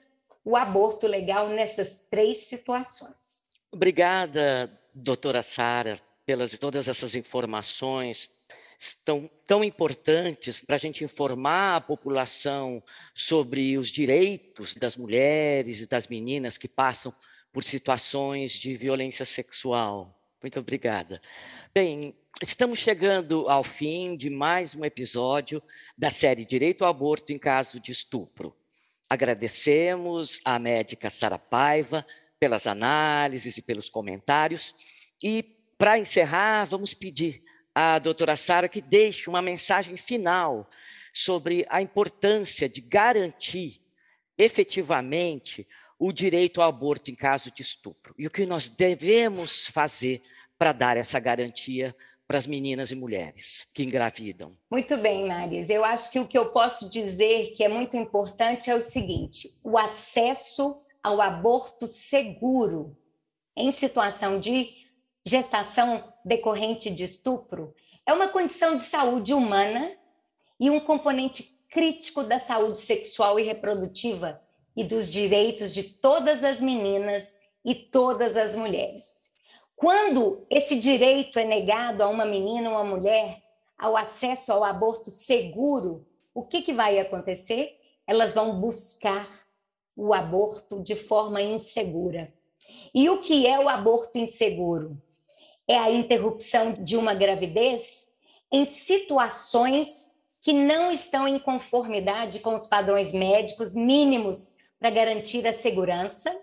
o 0.45 0.55
aborto 0.55 1.07
legal 1.07 1.49
nessas 1.49 2.07
três 2.11 2.37
situações. 2.49 3.47
Obrigada, 3.73 4.71
doutora 4.95 5.41
Sara, 5.43 5.99
pelas 6.27 6.53
todas 6.59 6.87
essas 6.87 7.15
informações 7.15 8.31
estão 8.79 9.29
tão 9.47 9.65
importantes 9.65 10.61
para 10.61 10.77
a 10.77 10.79
gente 10.79 11.03
informar 11.03 11.77
a 11.77 11.81
população 11.81 12.83
sobre 13.15 13.79
os 13.79 13.89
direitos 13.89 14.75
das 14.77 14.99
mulheres 14.99 15.81
e 15.81 15.87
das 15.87 16.07
meninas 16.09 16.59
que 16.59 16.69
passam 16.69 17.11
por 17.51 17.65
situações 17.65 18.53
de 18.53 18.75
violência 18.77 19.25
sexual. 19.25 20.15
Muito 20.43 20.61
obrigada. 20.61 21.23
Bem, 21.75 22.15
estamos 22.43 22.81
chegando 22.81 23.49
ao 23.49 23.65
fim 23.65 24.15
de 24.15 24.29
mais 24.29 24.75
um 24.75 24.85
episódio 24.85 25.63
da 25.97 26.11
série 26.11 26.45
Direito 26.45 26.85
ao 26.85 26.91
Aborto 26.91 27.33
em 27.33 27.39
Caso 27.39 27.81
de 27.81 27.93
Estupro. 27.93 28.55
Agradecemos 29.09 30.41
à 30.45 30.59
médica 30.59 31.09
Sara 31.09 31.39
Paiva 31.39 32.07
pelas 32.39 32.67
análises 32.67 33.57
e 33.57 33.63
pelos 33.63 33.89
comentários. 33.89 34.75
E, 35.23 35.43
para 35.79 35.99
encerrar, 35.99 36.65
vamos 36.65 36.93
pedir 36.93 37.43
a 37.75 37.99
doutora 37.99 38.37
Sara 38.37 38.69
que 38.69 38.81
deixe 38.81 39.29
uma 39.29 39.43
mensagem 39.43 39.97
final 39.97 40.69
sobre 41.13 41.67
a 41.69 41.81
importância 41.81 42.69
de 42.69 42.81
garantir 42.81 43.81
efetivamente 44.37 45.67
o 45.99 46.13
direito 46.13 46.61
ao 46.61 46.69
aborto 46.69 47.11
em 47.11 47.15
caso 47.15 47.51
de 47.51 47.63
estupro 47.63 48.15
e 48.19 48.27
o 48.27 48.31
que 48.31 48.45
nós 48.45 48.69
devemos 48.69 49.67
fazer 49.69 50.23
para 50.59 50.73
dar 50.73 50.97
essa 50.97 51.19
garantia 51.19 51.95
para 52.27 52.39
as 52.39 52.47
meninas 52.47 52.91
e 52.91 52.97
mulheres 52.97 53.67
que 53.73 53.85
engravidam. 53.85 54.57
Muito 54.71 54.97
bem, 54.97 55.27
Maris. 55.27 55.71
Eu 55.71 55.85
acho 55.85 56.11
que 56.11 56.19
o 56.19 56.27
que 56.27 56.37
eu 56.37 56.51
posso 56.51 56.91
dizer 56.91 57.53
que 57.55 57.63
é 57.63 57.69
muito 57.69 57.97
importante 57.97 58.71
é 58.71 58.75
o 58.75 58.81
seguinte: 58.81 59.57
o 59.63 59.79
acesso 59.79 60.81
ao 61.03 61.21
aborto 61.21 61.87
seguro 61.87 62.97
em 63.57 63.71
situação 63.71 64.39
de 64.39 64.71
gestação 65.25 66.13
decorrente 66.25 66.91
de 66.91 67.05
estupro 67.05 67.75
é 68.05 68.13
uma 68.13 68.29
condição 68.29 68.77
de 68.77 68.83
saúde 68.83 69.33
humana 69.33 69.93
e 70.59 70.71
um 70.71 70.81
componente 70.81 71.57
crítico 71.71 72.23
da 72.23 72.39
saúde 72.39 72.81
sexual 72.81 73.39
e 73.39 73.43
reprodutiva 73.43 74.41
e 74.77 74.85
dos 74.85 75.11
direitos 75.11 75.73
de 75.73 75.83
todas 75.83 76.45
as 76.45 76.61
meninas 76.61 77.39
e 77.65 77.75
todas 77.75 78.37
as 78.37 78.55
mulheres. 78.55 79.26
Quando 79.77 80.47
esse 80.51 80.81
direito 80.81 81.39
é 81.39 81.45
negado 81.45 82.03
a 82.03 82.09
uma 82.09 82.25
menina 82.25 82.71
ou 82.71 82.77
uma 82.77 82.85
mulher 82.85 83.43
ao 83.79 83.97
acesso 83.97 84.53
ao 84.53 84.65
aborto 84.65 85.11
seguro, 85.11 86.07
o 86.35 86.43
que, 86.43 86.63
que 86.63 86.73
vai 86.73 86.99
acontecer? 86.99 87.79
Elas 88.07 88.35
vão 88.35 88.61
buscar 88.61 89.29
o 89.95 90.13
aborto 90.13 90.83
de 90.83 90.97
forma 90.97 91.41
insegura. 91.41 92.33
E 92.95 93.09
o 93.09 93.21
que 93.21 93.47
é 93.47 93.59
o 93.59 93.69
aborto 93.69 94.19
inseguro? 94.19 95.01
é 95.69 95.77
a 95.77 95.91
interrupção 95.91 96.73
de 96.73 96.97
uma 96.97 97.15
gravidez 97.15 98.13
em 98.53 98.65
situações 98.65 100.23
que 100.41 100.53
não 100.53 100.93
estão 100.93 101.27
em 101.27 101.39
conformidade 101.39 102.39
com 102.39 102.55
os 102.55 102.69
padrões 102.69 103.13
médicos 103.13 103.75
mínimos 103.75 104.59
para 104.79 104.91
garantir 104.91 105.47
a 105.47 105.53
segurança, 105.53 106.35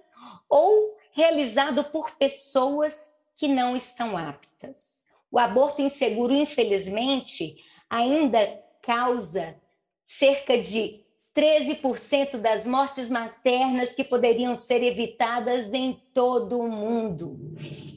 ou 0.49 0.97
realizado 1.13 1.85
por 1.85 2.11
pessoas 2.17 3.12
que 3.35 3.47
não 3.47 3.75
estão 3.75 4.17
aptas. 4.17 5.03
O 5.31 5.39
aborto 5.39 5.81
inseguro, 5.81 6.33
infelizmente, 6.33 7.55
ainda 7.89 8.61
causa 8.81 9.55
cerca 10.05 10.61
de 10.61 11.03
13% 11.35 12.37
das 12.37 12.67
mortes 12.67 13.09
maternas 13.09 13.89
que 13.89 14.03
poderiam 14.03 14.55
ser 14.55 14.83
evitadas 14.83 15.73
em 15.73 15.99
todo 16.13 16.59
o 16.59 16.69
mundo. 16.69 17.39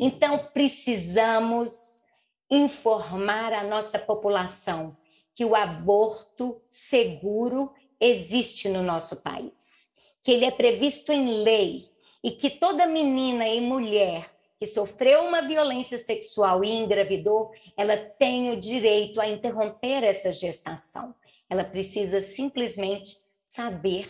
Então, 0.01 0.49
precisamos 0.55 2.03
informar 2.51 3.53
a 3.53 3.65
nossa 3.65 3.99
população 3.99 4.97
que 5.35 5.45
o 5.45 5.55
aborto 5.55 6.63
seguro 6.69 7.71
existe 8.01 8.71
no 8.71 8.83
nosso 8.83 9.23
país, 9.23 9.93
que 10.23 10.33
ele 10.33 10.47
é 10.47 10.51
previsto 10.51 11.13
em 11.13 11.43
lei 11.43 11.91
e 12.25 12.31
que 12.31 12.49
toda 12.49 12.87
menina 12.87 13.47
e 13.47 13.61
mulher 13.61 14.36
que 14.59 14.67
sofreu 14.67 15.25
uma 15.25 15.43
violência 15.43 15.99
sexual 15.99 16.65
e 16.65 16.71
engravidou, 16.71 17.53
ela 17.77 17.97
tem 17.97 18.51
o 18.51 18.61
direito 18.61 19.21
a 19.21 19.29
interromper 19.29 20.03
essa 20.03 20.33
gestação. 20.33 21.15
Ela 21.49 21.65
precisa 21.65 22.21
simplesmente 22.21 23.19
saber 23.49 24.09